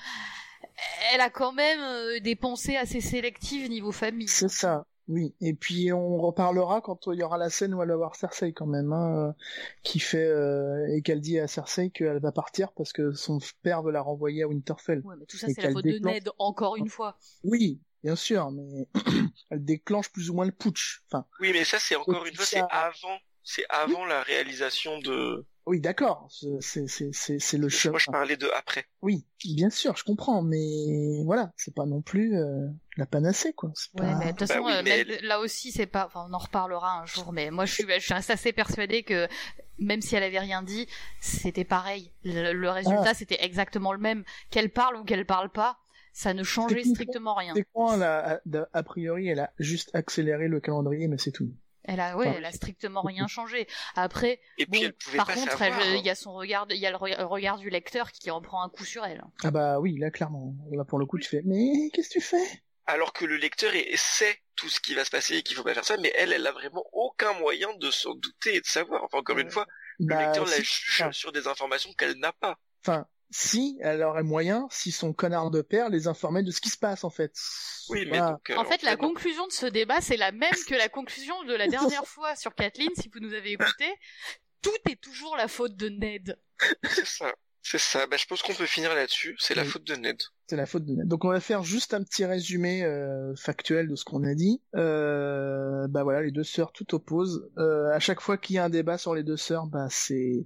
[1.12, 4.28] elle a quand même euh, des pensées assez sélectives niveau famille.
[4.28, 7.88] c'est ça oui et puis on reparlera quand il y aura la scène où elle
[7.88, 9.34] va voir Cersei quand même hein,
[9.82, 13.82] qui fait euh, et qu'elle dit à Cersei qu'elle va partir parce que son père
[13.82, 15.98] veut la renvoyer à Winterfell Ouais, mais tout ça Et c'est la qu'elle faute de
[15.98, 17.16] Ned encore une fois.
[17.42, 18.86] oui bien sûr mais
[19.50, 22.44] elle déclenche plus ou moins le putsch enfin Oui, mais ça, c'est encore une fois,
[22.44, 26.28] c'est avant, c'est avant la réalisation de, Oui, d'accord.
[26.60, 27.92] C'est c'est c'est c'est le chemin.
[27.92, 28.84] Moi, je parlais de après.
[29.00, 32.66] Oui, bien sûr, je comprends, mais voilà, c'est pas non plus euh,
[32.96, 33.70] la panacée, quoi.
[33.74, 35.86] C'est Ouais, pas- mais de toute Bah façon, oui, euh, mais même là aussi, c'est
[35.86, 36.06] pas.
[36.06, 39.28] Enfin, on en reparlera un jour, mais moi, je suis, je assez persuadée que
[39.78, 40.86] même si elle avait rien dit,
[41.20, 42.12] c'était pareil.
[42.24, 43.14] Le, le résultat, Ah.
[43.14, 44.24] c'était exactement le même.
[44.50, 45.78] Qu'elle parle ou qu'elle parle pas,
[46.12, 47.54] ça ne changeait strictement rien.
[47.56, 51.50] C'est quoi, là, a, a priori, elle a juste accéléré le calendrier, mais c'est tout.
[51.84, 53.66] Elle a, ouais, Enfin, elle a strictement rien changé.
[53.96, 55.94] Après, Et puis bon, elle pouvait par pas contre, elle- hein.
[55.96, 58.40] il y a son regard, il y a le re- regard du lecteur qui en
[58.40, 59.24] prend un coup sur elle.
[59.42, 60.54] Ah bah oui, là, clairement.
[60.70, 62.62] Là, pour le coup, tu fais, mais qu'est-ce que tu fais?
[62.86, 65.72] Alors que le lecteur sait tout ce qui va se passer et qu'il faut pas
[65.74, 69.04] faire ça, mais elle, elle a vraiment aucun moyen de s'en douter et de savoir.
[69.04, 69.52] Enfin, encore une Ouais.
[69.52, 69.66] fois,
[69.98, 72.58] le Bah, lecteur la juge sur des informations qu'elle n'a pas.
[72.84, 76.68] Enfin, si, elle aurait moyen, si son connard de père les informait de ce qui
[76.70, 77.32] se passe, en fait.
[77.88, 78.32] Oui, mais Voilà.
[78.32, 78.50] donc.
[78.50, 81.54] euh, En fait, la conclusion de ce débat, c'est la même que la conclusion de
[81.54, 83.86] la dernière fois sur Kathleen, si vous nous avez écouté.
[84.60, 86.38] Tout est toujours la faute de Ned.
[86.88, 87.32] C'est ça.
[87.62, 88.06] C'est ça.
[88.06, 89.34] Bah, je pense qu'on peut finir là-dessus.
[89.40, 89.68] C'est la Oui.
[89.68, 90.20] faute de Ned.
[90.48, 91.04] C'est la faute de.
[91.04, 94.60] Donc on va faire juste un petit résumé euh, factuel de ce qu'on a dit.
[94.74, 97.48] Euh, bah voilà, les deux sœurs tout opposent.
[97.58, 100.44] Euh, à chaque fois qu'il y a un débat sur les deux sœurs, bah c'est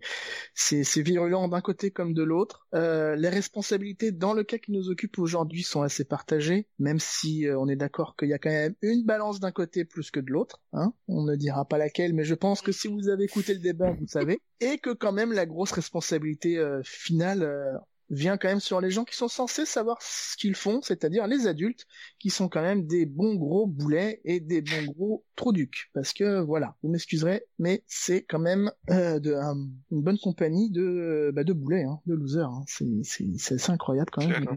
[0.54, 2.66] c'est virulent d'un côté comme de l'autre.
[2.74, 7.46] Euh, les responsabilités dans le cas qui nous occupe aujourd'hui sont assez partagées, même si
[7.46, 10.20] euh, on est d'accord qu'il y a quand même une balance d'un côté plus que
[10.20, 10.60] de l'autre.
[10.72, 13.60] Hein on ne dira pas laquelle, mais je pense que si vous avez écouté le
[13.60, 14.40] débat, vous savez.
[14.60, 19.04] Et que quand même la grosse responsabilité euh, finale vient quand même sur les gens
[19.04, 21.86] qui sont censés savoir ce qu'ils font, c'est-à-dire les adultes,
[22.18, 25.90] qui sont quand même des bons gros boulets et des bons gros trous-ducs.
[25.92, 30.70] Parce que voilà, vous m'excuserez, mais c'est quand même euh, de, un- une bonne compagnie
[30.70, 32.48] de, bah, de boulets, hein, de losers.
[32.48, 32.64] Hein.
[32.68, 34.56] C'est, c'est, c'est assez incroyable quand même.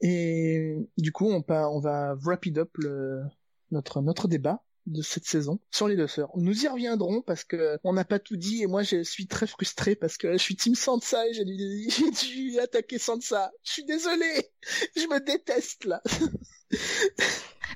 [0.00, 3.22] Et du coup, on, pa- on va wrap it up le,
[3.70, 6.30] notre, notre débat de cette saison sur les deux sœurs.
[6.36, 9.46] Nous y reviendrons parce que on n'a pas tout dit et moi je suis très
[9.46, 13.52] frustré parce que je suis team Sansa et j'ai dû, j'ai dû attaquer Sansa.
[13.64, 14.50] Je suis désolé,
[14.96, 16.02] je me déteste là.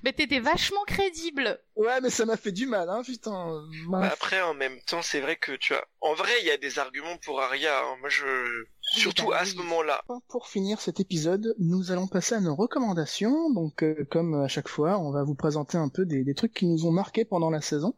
[0.02, 1.58] Mais t'étais vachement crédible.
[1.76, 3.64] Ouais, mais ça m'a fait du mal, hein, putain.
[3.88, 5.84] Bah, après, en même temps, c'est vrai que tu as.
[6.00, 7.80] En vrai, il y a des arguments pour Arya.
[7.80, 7.96] hein.
[8.00, 8.24] Moi, je.
[8.96, 10.02] Surtout à ce moment-là.
[10.28, 13.50] Pour finir cet épisode, nous allons passer à nos recommandations.
[13.50, 16.54] Donc, euh, comme à chaque fois, on va vous présenter un peu des, des trucs
[16.54, 17.94] qui nous ont marqués pendant la saison.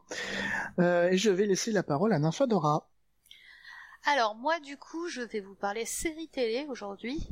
[0.79, 2.89] Euh, et je vais laisser la parole à Nymphadora.
[4.05, 7.27] Alors moi, du coup, je vais vous parler série télé aujourd'hui.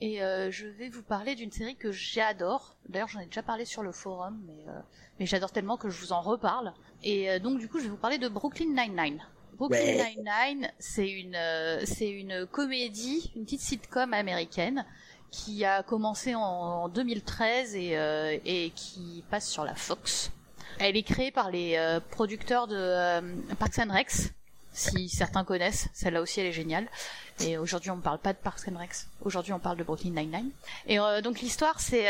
[0.00, 2.76] Et euh, je vais vous parler d'une série que j'adore.
[2.88, 4.80] D'ailleurs, j'en ai déjà parlé sur le forum, mais, euh,
[5.18, 6.74] mais j'adore tellement que je vous en reparle.
[7.02, 9.22] Et euh, donc, du coup, je vais vous parler de Brooklyn Nine-Nine.
[9.56, 10.14] Brooklyn Ouais.
[10.16, 14.84] Nine-Nine, c'est une, euh, c'est une comédie, une petite sitcom américaine
[15.30, 20.30] qui a commencé en, en 2013 et, euh, et qui passe sur la Fox.
[20.78, 23.20] Elle est créée par les euh, producteurs de euh,
[23.58, 24.32] Parks and Recs,
[24.72, 25.88] si certains connaissent.
[25.92, 26.86] Celle-là aussi, elle est géniale.
[27.40, 29.06] Et aujourd'hui, on ne parle pas de Parks and Recs.
[29.22, 30.50] Aujourd'hui, on parle de Brooklyn Nine-Nine.
[30.86, 32.06] Et donc l'histoire, c'est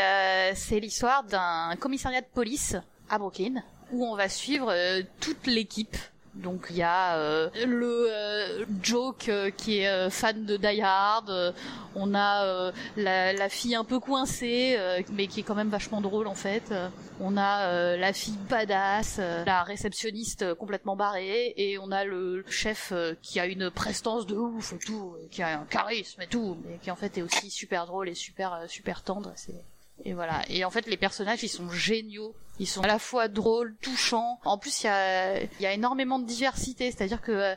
[0.55, 2.75] c'est l'histoire d'un commissariat de police
[3.09, 4.71] à Brooklyn où on va suivre
[5.19, 5.97] toute l'équipe.
[6.35, 10.81] Donc il y a euh, le euh, Joke euh, qui est euh, fan de Die
[10.81, 11.51] Hard, euh,
[11.95, 14.77] on a euh, la, la fille un peu coincée
[15.13, 16.73] mais qui est quand même vachement drôle en fait.
[17.21, 23.39] On a la fille badass, la réceptionniste complètement barrée, et on a le chef qui
[23.39, 26.77] a une prestance de ouf et tout, et qui a un charisme et tout, mais
[26.79, 29.31] qui en fait est aussi super drôle et super super tendre.
[29.35, 29.63] C'est
[30.03, 30.41] et voilà.
[30.49, 32.35] Et en fait, les personnages, ils sont géniaux.
[32.59, 34.39] Ils sont à la fois drôles, touchants.
[34.45, 36.91] En plus, il y a, y a énormément de diversité.
[36.91, 37.55] C'est-à-dire que euh,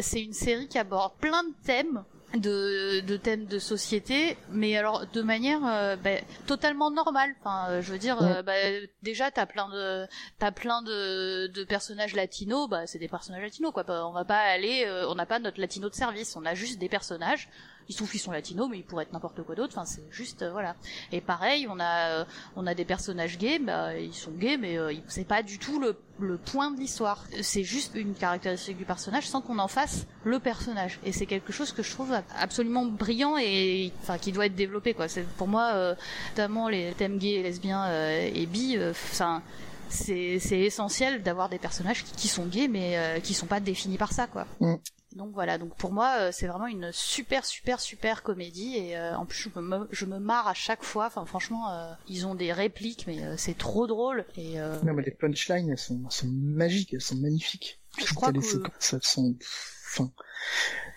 [0.00, 2.04] c'est une série qui aborde plein de thèmes
[2.34, 6.16] de, de thèmes de société, mais alors de manière euh, bah,
[6.46, 7.34] totalement normale.
[7.40, 8.42] Enfin, euh, je veux dire, Ouais.
[8.42, 8.52] bah,
[9.02, 10.06] déjà t'as plein de
[10.38, 13.84] t'as plein de, de personnages latinos, bah c'est des personnages latinos quoi.
[13.84, 16.78] Bah, On va pas aller, on n'a pas notre latino de service, on a juste
[16.78, 17.48] des personnages.
[17.88, 19.74] Il se trouve qu'ils sont latinos, mais ils pourraient être n'importe quoi d'autre.
[19.76, 20.74] Enfin, c'est juste euh, voilà.
[21.12, 22.24] Et pareil, on a euh,
[22.56, 25.78] on a des personnages gays, bah ils sont gays, mais euh, c'est pas du tout
[25.78, 27.24] le le point de l'histoire.
[27.42, 30.98] C'est juste une caractéristique du personnage sans qu'on en fasse le personnage.
[31.04, 34.94] Et c'est quelque chose que je trouve absolument brillant et enfin qui doit être développé
[34.94, 35.08] quoi.
[35.08, 35.94] C'est pour moi euh,
[36.30, 38.78] notamment les thèmes gays, lesbiens euh, et bi.
[38.90, 39.42] Enfin.
[39.88, 43.60] c'est c'est essentiel d'avoir des personnages qui, qui sont gays mais euh, qui sont pas
[43.60, 44.46] définis par ça quoi.
[44.60, 44.74] Mm.
[45.16, 49.16] Donc voilà, donc pour moi euh, c'est vraiment une super super super comédie et euh,
[49.16, 51.06] en plus je me, je me marre à chaque fois.
[51.06, 54.92] Enfin franchement euh, ils ont des répliques mais euh, c'est trop drôle et euh, Non,
[54.92, 57.80] mais les punchlines, elles sont, elles sont magiques, elles sont magnifiques.
[57.98, 59.34] Je crois les que- séquences, elles sont,
[59.88, 60.10] enfin,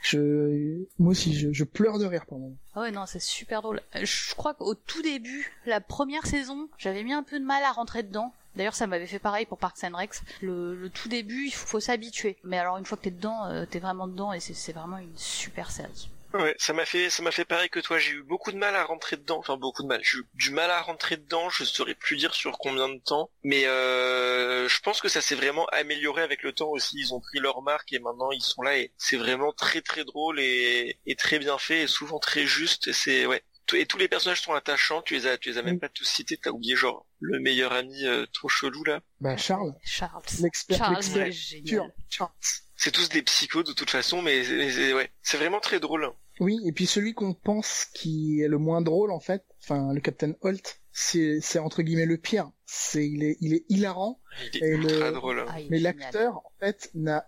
[0.01, 2.51] je, moi aussi, je, je pleure de rire moment.
[2.75, 3.81] Ah ouais, non, c'est super drôle.
[4.01, 7.71] Je crois qu'au tout début, la première saison, j'avais mis un peu de mal à
[7.71, 8.33] rentrer dedans.
[8.55, 10.21] D'ailleurs, ça m'avait fait pareil pour Parks and Recs.
[10.41, 12.37] Le, tout début, il faut, s'habituer.
[12.43, 15.17] Mais alors, une fois que t'es dedans, euh, t'es vraiment dedans et c'est vraiment une
[15.17, 16.09] super série.
[16.33, 17.97] Ouais, ça m'a fait, ça m'a fait pareil que toi.
[17.97, 19.39] J'ai eu beaucoup de mal à rentrer dedans.
[19.39, 19.99] Enfin, beaucoup de mal.
[20.03, 21.49] J'ai eu du mal à rentrer dedans.
[21.49, 23.31] Je saurais plus dire sur combien de temps.
[23.43, 26.97] Mais euh, je pense que ça s'est vraiment amélioré avec le temps aussi.
[26.99, 30.05] Ils ont pris leur marque et maintenant ils sont là et c'est vraiment très très
[30.05, 32.91] drôle et, et très bien fait et souvent très juste.
[32.91, 33.43] C'est ouais.
[33.77, 35.01] Et tous les personnages sont attachants.
[35.01, 35.79] Tu les as, tu les as même Oui.
[35.79, 36.37] pas tous cités.
[36.37, 39.01] T'as oublié genre le meilleur ami euh, trop chelou là.
[39.21, 40.23] Bah Charles, Charles.
[40.41, 41.91] l'expert, Charles.
[42.09, 42.29] Charles.
[42.75, 46.09] C'est tous des psychos de toute façon, mais c'est- c'est- ouais, c'est vraiment très drôle.
[46.39, 49.99] Oui, et puis celui qu'on pense qui est le moins drôle en fait, enfin le
[49.99, 52.49] Captain Holt, c'est c'est entre guillemets le pire.
[52.65, 54.21] C'est il est il est hilarant,
[54.53, 55.45] Il est Et ultra le- drôle.
[55.49, 57.25] Ah, il est mais l'acteur en fait n'a n'a-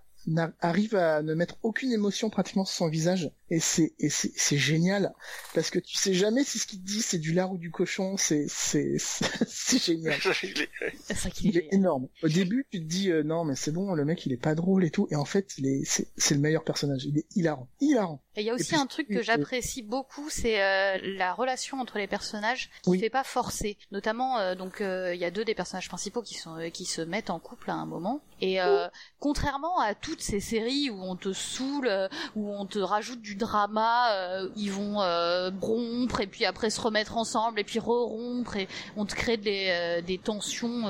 [0.59, 3.31] arrive à ne mettre aucune émotion pratiquement sur son visage.
[3.49, 5.13] Et c'est et c'est génial.
[5.53, 7.69] Parce que tu sais jamais si ce qu'il te dit c'est du lard ou du
[7.69, 8.15] cochon.
[8.17, 8.95] C'est c'est
[9.47, 10.17] c'est génial.
[10.43, 10.69] Il est-
[11.03, 11.75] C'est vrai qu'il est il est génial.
[11.75, 12.07] énorme.
[12.23, 14.55] Au début tu te dis euh, non mais c'est bon le mec il est pas
[14.55, 15.07] drôle et tout.
[15.11, 17.03] Et en fait il est c'est c'est le meilleur personnage.
[17.05, 17.67] Il est hilarant.
[17.81, 18.21] Hilarant.
[18.37, 21.33] Et il y a aussi puis, un truc que oui, j'apprécie beaucoup, c'est euh, la
[21.33, 22.99] relation entre les personnages qui Oui.
[22.99, 23.77] fait pas forcer.
[23.91, 26.85] Notamment, euh, donc euh, il y a deux des personnages principaux qui sont euh, qui
[26.85, 28.21] se mettent en couple à un moment.
[28.39, 28.87] Et euh,
[29.19, 33.35] contrairement à toutes ces séries où on te saoule, euh, où on te rajoute du
[33.35, 38.57] drama, euh, ils vont euh, rompre et puis après se remettre ensemble et puis re-rompre
[38.57, 40.83] et on te crée des, tensions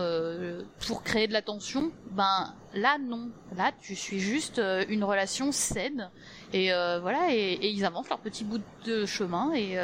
[0.88, 1.92] pour créer de la tension.
[2.10, 4.60] Ben là non, là tu suis juste
[4.90, 6.10] une relation saine
[6.52, 9.78] et voilà, et, ils avancent leur petit bout de chemin et,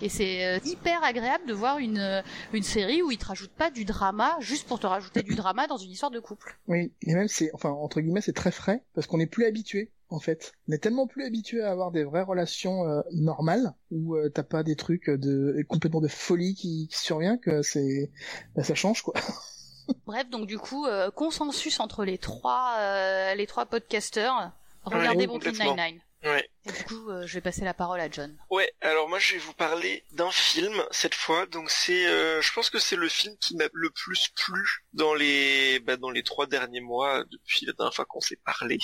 [0.00, 2.22] et c'est euh, hyper agréable de voir une, euh,
[2.52, 5.66] une série où ils te rajoutent pas du drama juste pour te rajouter du drama
[5.66, 6.58] dans une histoire de couple.
[6.66, 9.90] Oui, et même c'est, enfin entre guillemets, c'est très frais parce qu'on n'est plus habitué
[10.10, 10.52] en fait.
[10.68, 14.42] On est tellement plus habitué à avoir des vraies relations euh, normales où euh, t'as
[14.42, 18.10] pas des trucs de complètement de folie qui, qui survient que c'est,
[18.56, 19.14] bah, ça change quoi.
[20.06, 24.52] Bref, donc du coup, euh, consensus entre les trois, euh, les trois podcasters.
[24.84, 25.52] Regardez Ouais, Brooklyn.
[25.52, 26.00] Nine-Nine.
[26.24, 26.48] Ouais.
[26.76, 28.36] Du coup, euh, je vais passer la parole à John.
[28.50, 31.46] Ouais, alors moi je vais vous parler d'un film cette fois.
[31.46, 35.14] Donc c'est, euh, je pense que c'est le film qui m'a le plus plu dans
[35.14, 38.78] les, bah, dans les trois derniers mois depuis la dernière fois qu'on s'est parlé.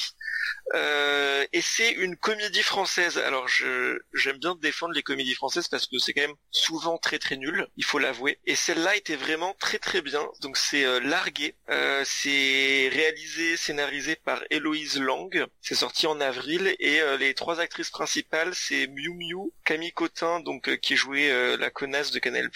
[0.75, 3.19] Euh, et c'est une comédie française.
[3.19, 7.19] Alors je j'aime bien défendre les comédies françaises parce que c'est quand même souvent très
[7.19, 8.41] très nul, il faut l'avouer.
[8.47, 10.27] Et celle-là était vraiment très très bien.
[10.41, 11.57] Donc c'est euh, Largué.
[12.05, 15.47] C'est réalisé, scénarisé par Héloïse Lang.
[15.61, 20.69] C'est sorti en avril et les trois actrices principales c'est Miu Miu, Camille Cotin donc
[20.69, 22.49] euh, qui jouait euh, la connasse de Canal+.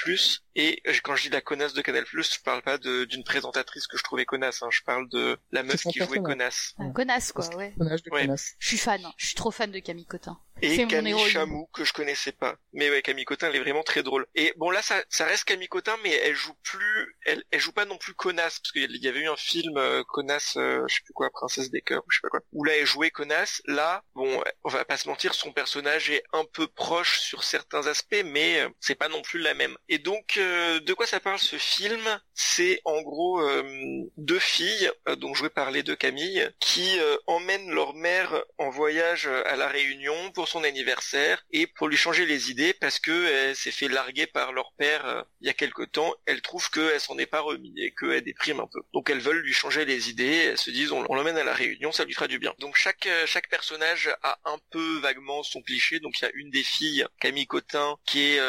[0.60, 3.96] Et euh, quand je dis la connasse de Canal+, je parle pas d'une présentatrice que
[3.96, 4.60] je trouvais connasse.
[4.62, 4.68] Hein.
[4.70, 6.74] Je parle de la meuf qui jouait connasse.
[6.94, 7.72] Connasse, quoi, ouais.
[7.76, 8.22] De Ouais.
[8.22, 8.54] connasse.
[8.58, 9.00] Je suis fan.
[9.16, 10.38] Je suis trop fan de Camille Cotin.
[10.60, 11.30] et C'est mon Camille héroïne.
[11.30, 12.56] Chamou que je connaissais pas.
[12.72, 14.26] Mais ouais, Camille Cotin, elle est vraiment très drôle.
[14.34, 17.70] Et bon là, ça, ça reste Camille Cotin, mais elle joue plus, elle, elle joue
[17.72, 20.96] pas non plus connasse parce qu'il y avait eu un film euh, connasse, euh, je
[20.96, 23.10] sais plus quoi, Princesse des cœurs, ou je sais pas quoi, où là elle jouait
[23.10, 23.62] connasse.
[23.66, 27.86] Là, bon, on va pas se mentir, son personnage est un peu proche sur certains
[27.86, 29.76] aspects, mais euh, c'est pas non plus la même.
[29.88, 32.20] Et donc, euh, de quoi ça parle ce film?
[32.34, 33.62] C'est en gros euh,
[34.16, 39.26] deux filles, euh, donc jouées par les deux Camille, qui emmènent leur mère en voyage
[39.26, 43.56] à la Réunion pour son anniversaire et pour lui changer les idées parce que elle
[43.56, 46.14] s'est fait larguer par leur père il y a quelque temps.
[46.26, 48.80] Elle trouve qu'elle s'en est pas remis et qu'elle déprime un peu.
[48.92, 50.48] Donc elles veulent lui changer les idées.
[50.50, 52.54] Elles se disent on, l'emmène à la Réunion, ça lui fera du bien.
[52.58, 53.08] Donc chaque
[53.50, 56.00] personnage a un peu vaguement son cliché.
[56.00, 58.40] Donc il y a une des filles, Camille Cotin, qui est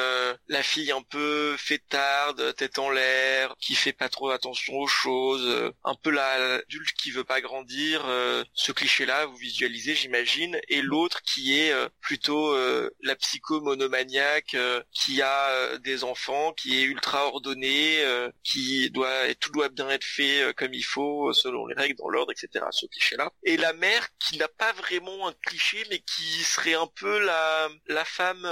[0.47, 5.45] la fille un peu fêtarde, tête en l'air, qui fait pas trop attention aux choses,
[5.47, 8.05] euh, un peu la l'adulte qui veut pas grandir.
[8.07, 10.59] euh, ce cliché-là, vous visualisez, j'imagine.
[10.67, 12.55] Et l'autre qui est euh, plutôt
[13.01, 14.55] la psycho monomaniaque,
[14.91, 18.03] qui a des enfants, qui est ultra ordonnée,
[18.43, 22.09] qui doit et tout doit bien être fait comme il faut, selon les règles, dans
[22.09, 22.65] l'ordre, etc.
[22.71, 23.31] Ce cliché-là.
[23.43, 27.69] Et la mère qui n'a pas vraiment un cliché, mais qui serait un peu la
[27.87, 28.47] la femme.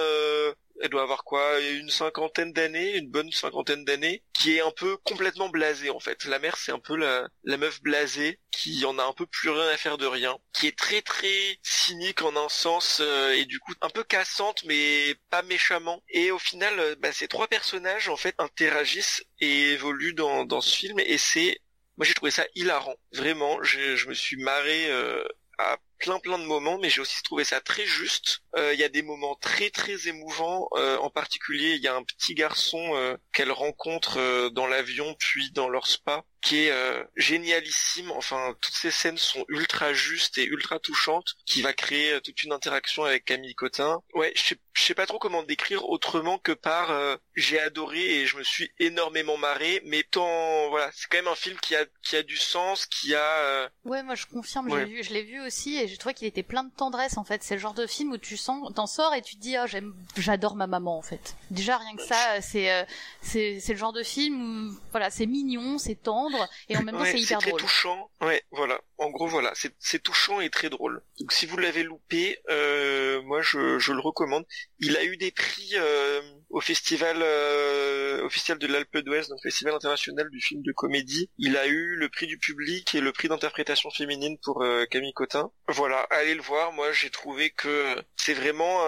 [0.82, 4.98] Elle doit avoir quoi une cinquantaine d'années, une bonne cinquantaine d'années, qui est un peu
[4.98, 6.26] complètement blasée en fait.
[6.26, 9.68] La mère c'est un peu la, meuf blasée qui en a un peu plus rien
[9.68, 13.60] à faire de rien, qui est très très cynique en un sens euh, et du
[13.60, 16.04] coup un peu cassante mais pas méchamment.
[16.10, 20.62] Et au final, euh, bah, ces trois personnages en fait interagissent et évoluent dans, dans
[20.62, 21.60] ce film et c'est
[21.98, 22.96] moi j'ai trouvé ça hilarant.
[23.14, 25.24] Vraiment, je, je me suis marré euh,
[25.58, 28.42] à plein plein de moments, mais j'ai aussi trouvé ça très juste.
[28.56, 30.68] Euh, il y a des moments très très émouvants.
[30.74, 35.52] Euh, en particulier, il y a un petit garçon euh, qu'elle rencontre dans l'avion, puis
[35.52, 38.12] dans leur spa, qui est euh, génialissime.
[38.12, 42.44] Enfin, toutes ces scènes sont ultra justes et ultra touchantes, qui va créer euh, toute
[42.44, 44.02] une interaction avec Camille Cotin.
[44.14, 48.28] Ouais, je sais, sais pas trop comment décrire autrement que par euh, j'ai adoré et
[48.28, 49.82] je me suis énormément marré.
[49.86, 53.14] Mais tant voilà, c'est quand même un film qui a qui a du sens, qui
[53.14, 53.70] a.
[53.84, 56.72] Ouais, moi je confirme, je l'ai vu aussi et je trouvais qu'il était plein de
[56.76, 57.44] tendresse en fait.
[57.44, 59.66] C'est le genre de film où tu sens, t'en sors et tu te dis ah
[59.66, 61.36] j'aime, j'adore ma maman en fait.
[61.52, 62.86] Déjà rien que ça, c'est
[63.22, 66.96] c'est c'est le genre de film où voilà, c'est mignon, c'est tendre et en même
[66.96, 67.60] temps c'est hyper drôle.
[67.60, 68.10] touchant.
[68.22, 68.80] Ouais, voilà.
[68.98, 71.02] En gros, voilà, c'est touchant et très drôle.
[71.20, 74.46] Donc si vous l'avez loupé, euh, moi je, je, le recommande.
[74.80, 79.74] Il a eu des prix euh, au festival euh, officiel de l'Alpe d'Ouest, donc festival
[79.74, 81.30] international du film de comédie.
[81.38, 85.14] Il a eu le prix du public et le prix d'interprétation féminine pour euh, Camille
[85.14, 85.52] Cotin.
[85.68, 86.72] Voilà, allez le voir.
[86.72, 88.80] Moi, j'ai trouvé que c'est vraiment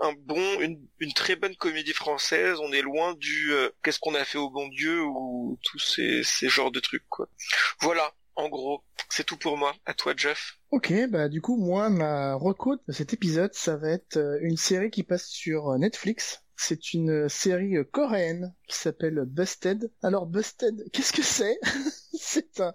[0.00, 2.58] un, bon, une, une, très bonne comédie française.
[2.60, 6.22] On est loin du euh, qu'est-ce qu'on a fait au bon Dieu ou tous ces,
[6.22, 7.28] ces genres de trucs quoi.
[7.80, 8.12] Voilà.
[8.38, 9.74] En gros, c'est tout pour moi.
[9.86, 10.58] À toi, Jeff.
[10.70, 14.90] Ok, bah du coup, moi, ma reco de cet épisode, ça va être une série
[14.90, 19.90] qui passe sur Netflix c'est une série coréenne qui s'appelle Busted.
[20.02, 21.58] Alors Busted, qu'est-ce que c'est?
[22.18, 22.72] C'est un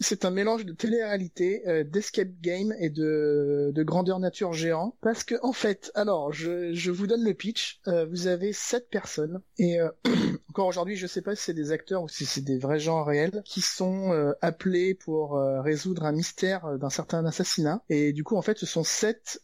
[0.00, 4.96] c'est un mélange de télé-réalité, euh, d'escape game et de, de grandeur nature géant.
[5.00, 7.80] Parce que en fait, alors je, je vous donne le pitch.
[7.88, 9.90] Euh, vous avez sept personnes et euh,
[10.48, 13.04] encore aujourd'hui, je sais pas si c'est des acteurs ou si c'est des vrais gens
[13.04, 17.82] réels qui sont appelés pour résoudre un mystère d'un certain assassinat.
[17.88, 19.42] Et du coup, en fait, ce sont sept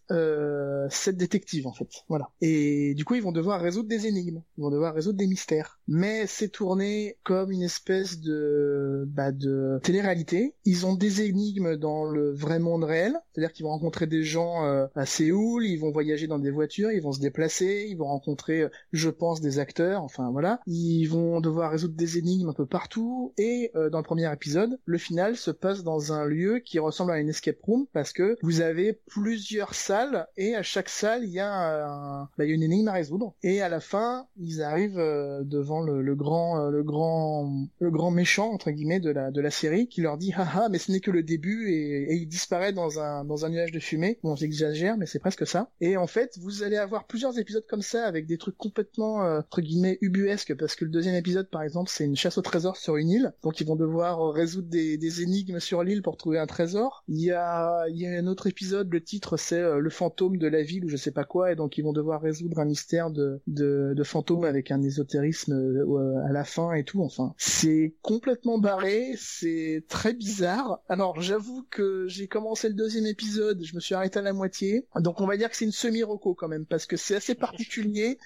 [0.90, 1.88] sept détectives en fait.
[2.08, 2.30] Voilà.
[2.40, 4.42] Et du coup, ils vont devoir résoudre des énigmes.
[4.56, 5.80] Ils vont devoir résoudre des mystères.
[5.88, 12.04] Mais c'est tourné comme une espèce de bah, de télé-réalité ils ont des énigmes dans
[12.04, 15.90] le vrai monde réel, c'est-à-dire qu'ils vont rencontrer des gens euh, à Séoul, ils vont
[15.90, 19.58] voyager dans des voitures, ils vont se déplacer, ils vont rencontrer, euh, je pense, des
[19.58, 20.60] acteurs, enfin voilà.
[20.66, 24.78] Ils vont devoir résoudre des énigmes un peu partout, et euh, dans le premier épisode,
[24.84, 28.36] le final se passe dans un lieu qui ressemble à une escape room, parce que
[28.42, 32.92] vous avez plusieurs salles, et à chaque salle, il y a, bah, une énigme à
[32.92, 33.34] résoudre.
[33.42, 38.70] Et à la fin, ils arrivent devant le, grand, le grand, le grand méchant entre
[38.70, 42.14] guillemets de la série, qui leur dit haha mais ce n'est que le début et,
[42.14, 44.18] il disparaît dans un dans un nuage de fumée.
[44.22, 45.70] Bon j'exagère mais c'est presque ça.
[45.80, 49.38] Et en fait vous allez avoir plusieurs épisodes comme ça avec des trucs complètement euh,
[49.40, 52.76] entre guillemets ubuesques parce que le deuxième épisode par exemple c'est une chasse au trésor
[52.76, 56.38] sur une île donc ils vont devoir résoudre des, des énigmes sur l'île pour trouver
[56.38, 57.04] un trésor.
[57.08, 60.36] Il y a il y a un autre épisode le titre c'est euh, le fantôme
[60.36, 62.64] de la ville ou je sais pas quoi et donc ils vont devoir résoudre un
[62.64, 67.34] mystère de de, de fantôme avec un ésotérisme euh, à la fin et tout enfin
[67.36, 70.82] c'est complètement barré c'est très bizarre.
[70.90, 74.86] Alors j'avoue que j'ai commencé le deuxième épisode, je me suis arrêté à la moitié.
[74.96, 78.18] Donc on va dire que c'est une semi-roco quand même, parce que c'est assez particulier.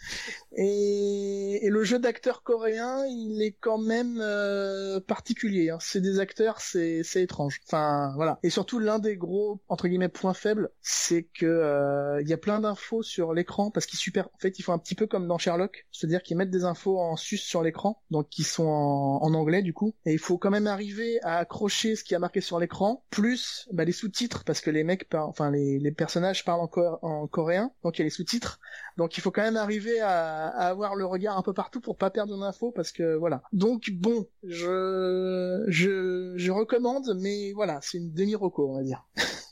[0.56, 5.70] Et, le jeu d'acteur coréen, il est quand même euh, particulier.
[5.70, 5.78] Hein.
[5.80, 7.60] C'est des acteurs, c'est étrange.
[7.66, 8.40] Enfin voilà.
[8.42, 12.38] Et surtout l'un des gros entre guillemets points faibles, c'est que euh, il y a
[12.38, 14.26] plein d'infos sur l'écran parce qu'ils super.
[14.34, 16.98] En fait, ils font un petit peu comme dans Sherlock, c'est-à-dire qu'ils mettent des infos
[16.98, 19.94] en sus sur l'écran, donc qui sont en anglais du coup.
[20.06, 23.68] Et il faut quand même arriver à accrocher ce qui a marqué sur l'écran, plus
[23.72, 27.70] bah, les sous-titres, parce que les mecs, parlent, enfin les, personnages parlent en, en coréen,
[27.82, 28.58] donc il y a les sous-titres.
[28.96, 31.96] Donc il faut quand même arriver à, à, avoir le regard un peu partout pour
[31.96, 33.42] pas perdre d'infos, parce que voilà.
[33.52, 39.06] Donc bon, je je, je recommande, mais voilà, c'est une demi-roco, on va dire.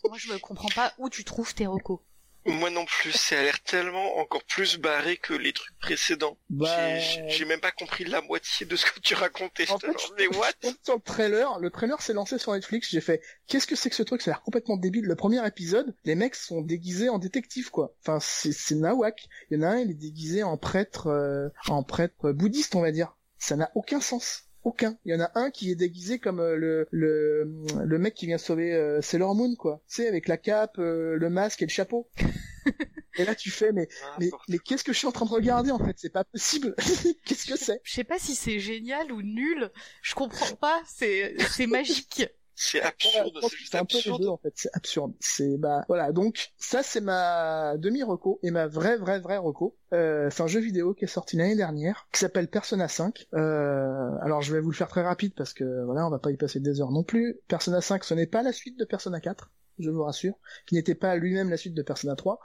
[0.09, 2.01] Moi je ne comprends pas où tu trouves tes recos.
[2.45, 6.37] Moi non plus, ça a l'air tellement encore plus barré que les trucs précédents.
[6.51, 6.99] Bah...
[7.29, 9.71] J'ai même pas compris la moitié de ce que tu racontais.
[9.71, 10.51] En fait, mais what?
[10.83, 13.97] Sur le trailer, le trailer s'est lancé sur Netflix, j'ai fait qu'est-ce que c'est que
[13.97, 14.23] ce truc?
[14.23, 15.05] Ça a l'air complètement débile.
[15.05, 17.95] Le premier épisode, les mecs sont déguisés en détectives quoi.
[18.01, 19.29] Enfin, c'est nawak.
[19.51, 22.81] Il y en a un, il est déguisé en prêtre euh, en prêtre bouddhiste, on
[22.81, 23.17] va dire.
[23.39, 24.45] Ça n'a aucun sens.
[24.65, 24.97] Aucun.
[25.05, 28.27] Il y en a un qui est déguisé comme euh, le, le, le mec qui
[28.27, 29.83] vient sauver euh, Sailor Moon, quoi.
[29.89, 32.09] Tu sais, avec la cape, euh, le masque et le chapeau.
[33.17, 33.89] et là, tu fais, mais,
[34.21, 35.97] mais, mais qu'est-ce que je suis en train de regarder, en fait?
[35.97, 36.77] C'est pas possible.
[37.25, 37.81] qu'est-ce que c'est?
[37.83, 39.71] Je sais pas si c'est génial ou nul.
[40.01, 40.81] Je comprends pas.
[40.87, 42.29] C'est, c'est magique.
[42.65, 45.13] C'est absurde, c'est un peu les deux en fait, c'est absurde.
[45.19, 49.77] C'est bah voilà, donc ça c'est ma demi reco et ma vraie vraie vraie reco.
[49.93, 53.27] Euh, c'est un jeu vidéo qui est sorti l'année dernière, qui s'appelle Persona 5.
[53.35, 56.31] Euh, alors je vais vous le faire très rapide parce que voilà, on va pas
[56.31, 57.41] y passer des heures non plus.
[57.49, 59.51] Persona 5, ce n'est pas la suite de Persona 4.
[59.79, 60.35] Je vous rassure,
[60.67, 62.41] qui n'était pas lui-même la suite de Persona 3.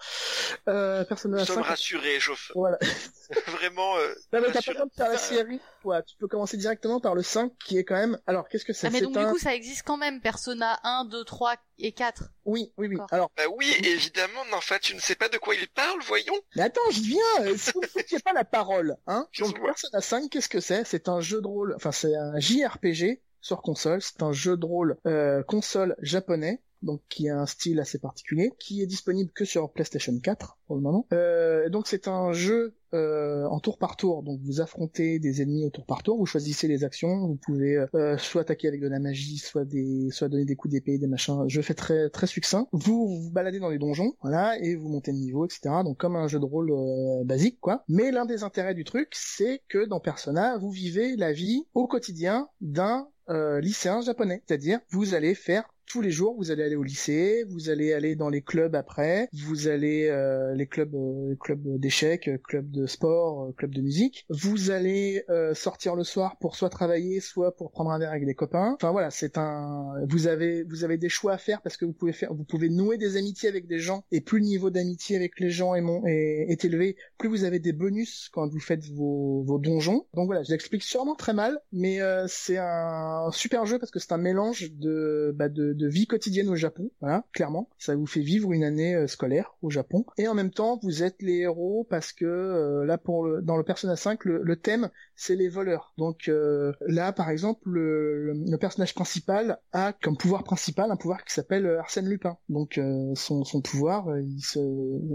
[0.67, 1.53] Euh, Persona Nous 5.
[1.53, 2.51] sommes rassurés, Geoff.
[2.55, 2.77] Voilà.
[3.47, 3.97] Vraiment.
[3.97, 6.01] Euh, Non, mais t'as pas besoin de faire la série, quoi.
[6.01, 8.87] Tu peux commencer directement par le 5, qui est quand même, alors, qu'est-ce que c'est?
[8.87, 11.55] Ah, mais C'est donc un- du coup ça existe quand même, Persona 1, 2, 3
[11.79, 12.23] et 4.
[12.45, 12.97] oui, oui, oui.
[13.11, 16.39] Alors, Bah oui, évidemment, mais enfin, tu ne sais pas de quoi il parle, voyons.
[16.55, 19.27] mais attends, je viens, euh, si vous ne foutiez pas la parole, hein.
[19.39, 19.61] Donc.
[19.61, 20.83] Persona 5, qu'est-ce que c'est?
[20.85, 24.01] C'est un jeu de rôle, enfin, c'est un JRPG sur console.
[24.01, 26.61] C'est un jeu de rôle, euh, console japonais.
[26.81, 30.75] Donc, qui a un style assez particulier, qui est disponible que sur PlayStation 4 pour
[30.75, 31.07] le moment.
[31.13, 34.23] Euh, donc, c'est un jeu euh, en tour par tour.
[34.23, 36.17] Donc, vous affrontez des ennemis au tour par tour.
[36.17, 37.27] Vous choisissez les actions.
[37.27, 41.07] Vous pouvez euh, soit attaquer avec de la magie, soit donner des coups d'épée, des
[41.07, 41.45] machins.
[41.47, 42.67] Je fais très très succinct.
[42.71, 45.69] Vous vous baladez dans les donjons, voilà, et vous montez de niveau, etc.
[45.83, 47.83] Donc, comme un jeu de rôle euh, basique, quoi.
[47.87, 51.87] Mais l'un des intérêts du truc, c'est que dans Persona, vous vivez la vie au
[51.87, 54.41] quotidien d'un euh, lycéen japonais.
[54.47, 58.15] C'est-à-dire, vous allez faire tous les jours, vous allez aller au lycée, vous allez aller
[58.15, 62.85] dans les clubs après, vous allez euh, les clubs, euh, clubs d'échecs, euh, clubs de
[62.85, 64.25] sport, euh, clubs de musique.
[64.29, 68.25] Vous allez euh, sortir le soir pour soit travailler, soit pour prendre un verre avec
[68.25, 68.73] des copains.
[68.75, 69.93] Enfin voilà, c'est un.
[70.09, 72.69] Vous avez vous avez des choix à faire parce que vous pouvez faire, vous pouvez
[72.69, 76.45] nouer des amitiés avec des gens et plus le niveau d'amitié avec les gens est,
[76.49, 80.05] est élevé, plus vous avez des bonus quand vous faites vos, vos donjons.
[80.13, 83.99] Donc voilà, je l'explique sûrement très mal, mais euh, c'est un super jeu parce que
[83.99, 87.69] c'est un mélange de, bah, de, de vie quotidienne au Japon, voilà, clairement.
[87.77, 90.05] Ça vous fait vivre une année euh, scolaire au Japon.
[90.17, 93.63] Et en même temps, vous êtes les héros parce que euh, là, pour dans le
[93.63, 95.93] Persona 5, le, thème, c'est les voleurs.
[95.97, 101.31] Donc euh, là, par exemple, le, personnage principal a comme pouvoir principal un pouvoir qui
[101.31, 102.37] s'appelle Arsène Lupin.
[102.49, 102.79] Donc
[103.13, 104.07] son, pouvoir,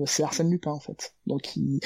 [0.06, 1.14] c'est Arsène Lupin en fait.
[1.26, 1.80] Donc il,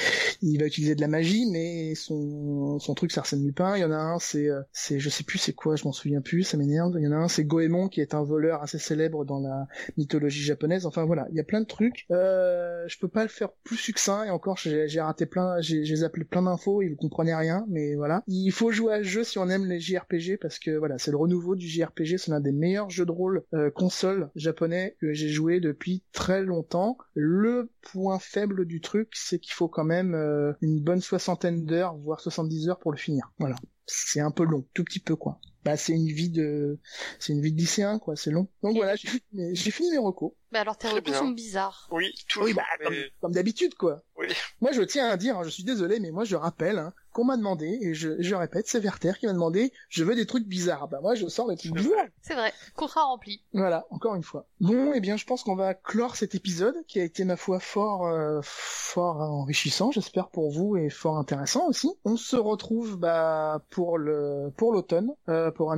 [0.59, 3.75] va utiliser de la magie, mais son, truc c'est Arsène Lupin.
[3.75, 6.21] Il y en a un, c'est, c'est, je sais plus c'est quoi, je m'en souviens
[6.21, 6.93] plus, ça m'énerve.
[6.97, 9.67] Il y en a un, c'est Goemon qui est un voleur assez célèbre dans la
[9.97, 10.85] mythologie japonaise.
[10.85, 12.05] Enfin voilà, il y a plein de trucs.
[12.11, 16.23] Euh, je peux pas le faire plus succinct et encore j'ai, raté plein, j'ai, zappé
[16.23, 18.23] plein d'infos et vous comprenez rien, mais voilà.
[18.27, 21.11] Il faut jouer à ce jeu si on aime les JRPG parce que voilà, c'est
[21.11, 25.13] le renouveau du JRPG, c'est l'un des meilleurs jeux de rôle euh, console japonais que
[25.13, 26.97] j'ai joué depuis très longtemps.
[27.13, 31.95] Le point faible du truc, c'est qu'il faut quand même euh, une bonne soixantaine d'heures,
[31.97, 33.31] voire 70 heures pour le finir.
[33.39, 33.55] Voilà.
[33.85, 35.39] C'est un peu long, tout petit peu quoi.
[35.67, 36.79] Bah c'est une vie de
[37.19, 38.47] c'est une vie de lycéen quoi, c'est long.
[38.63, 40.31] Donc voilà, j'ai fini, j'ai fini mes recos.
[40.51, 41.13] Bah alors tes bien.
[41.13, 41.89] sont bizarres.
[41.91, 42.45] Oui, toujours.
[42.45, 44.01] Oui bah mais- comme, comme d'habitude quoi.
[44.17, 44.27] Oui.
[44.61, 47.25] Moi je tiens à dire, hein, je suis désolé mais moi je rappelle hein, qu'on
[47.25, 50.45] m'a demandé et je, je répète, c'est Werther qui m'a demandé, je veux des trucs
[50.47, 50.87] bizarres.
[50.87, 52.05] Bah moi je sors des trucs bizarres.
[52.21, 53.41] C'est vrai, contrat rempli.
[53.53, 54.45] Voilà, encore une fois.
[54.59, 57.59] Bon, eh bien, je pense qu'on va clore cet épisode qui a été, ma foi,
[57.59, 61.89] fort, euh, fort enrichissant, j'espère pour vous, et fort intéressant aussi.
[62.05, 65.77] On se retrouve bah, pour le pour l'automne, euh, pour un,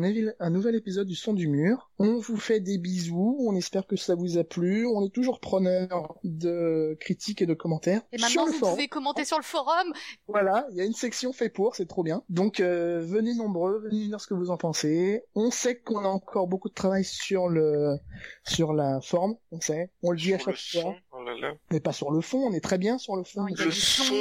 [0.50, 1.90] nouvel épisode du Son du Mur.
[2.00, 4.86] On vous fait des bisous, on espère que ça vous a plu.
[4.88, 8.76] On est toujours preneur de critiques et de commentaires Et sur maintenant le vous forum.
[8.76, 9.94] pouvez commenter sur le forum.
[10.28, 12.24] Voilà, il y a une section fait pour, c'est trop bien.
[12.30, 15.24] Donc euh, venez nombreux, venez dire ce que vous en pensez.
[15.36, 17.98] On sait qu'on a encore beaucoup de travail sur le
[18.44, 19.92] sur la forme, on sait.
[20.04, 21.54] On le dit à chaque fois, son, oh là là.
[21.72, 22.46] mais pas sur le fond.
[22.48, 23.46] On est très bien sur le fond.
[23.46, 24.14] Le son.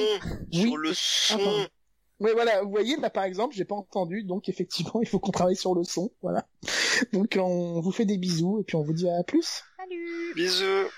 [0.52, 0.60] Oui.
[0.60, 1.68] sur le son.
[2.20, 5.30] Ouais, voilà, vous voyez, là par exemple, j'ai pas entendu, donc effectivement, il faut qu'on
[5.30, 6.46] travaille sur le son, voilà.
[7.12, 9.62] Donc on vous fait des bisous et puis on vous dit à plus.
[9.76, 10.88] Salut Bisous.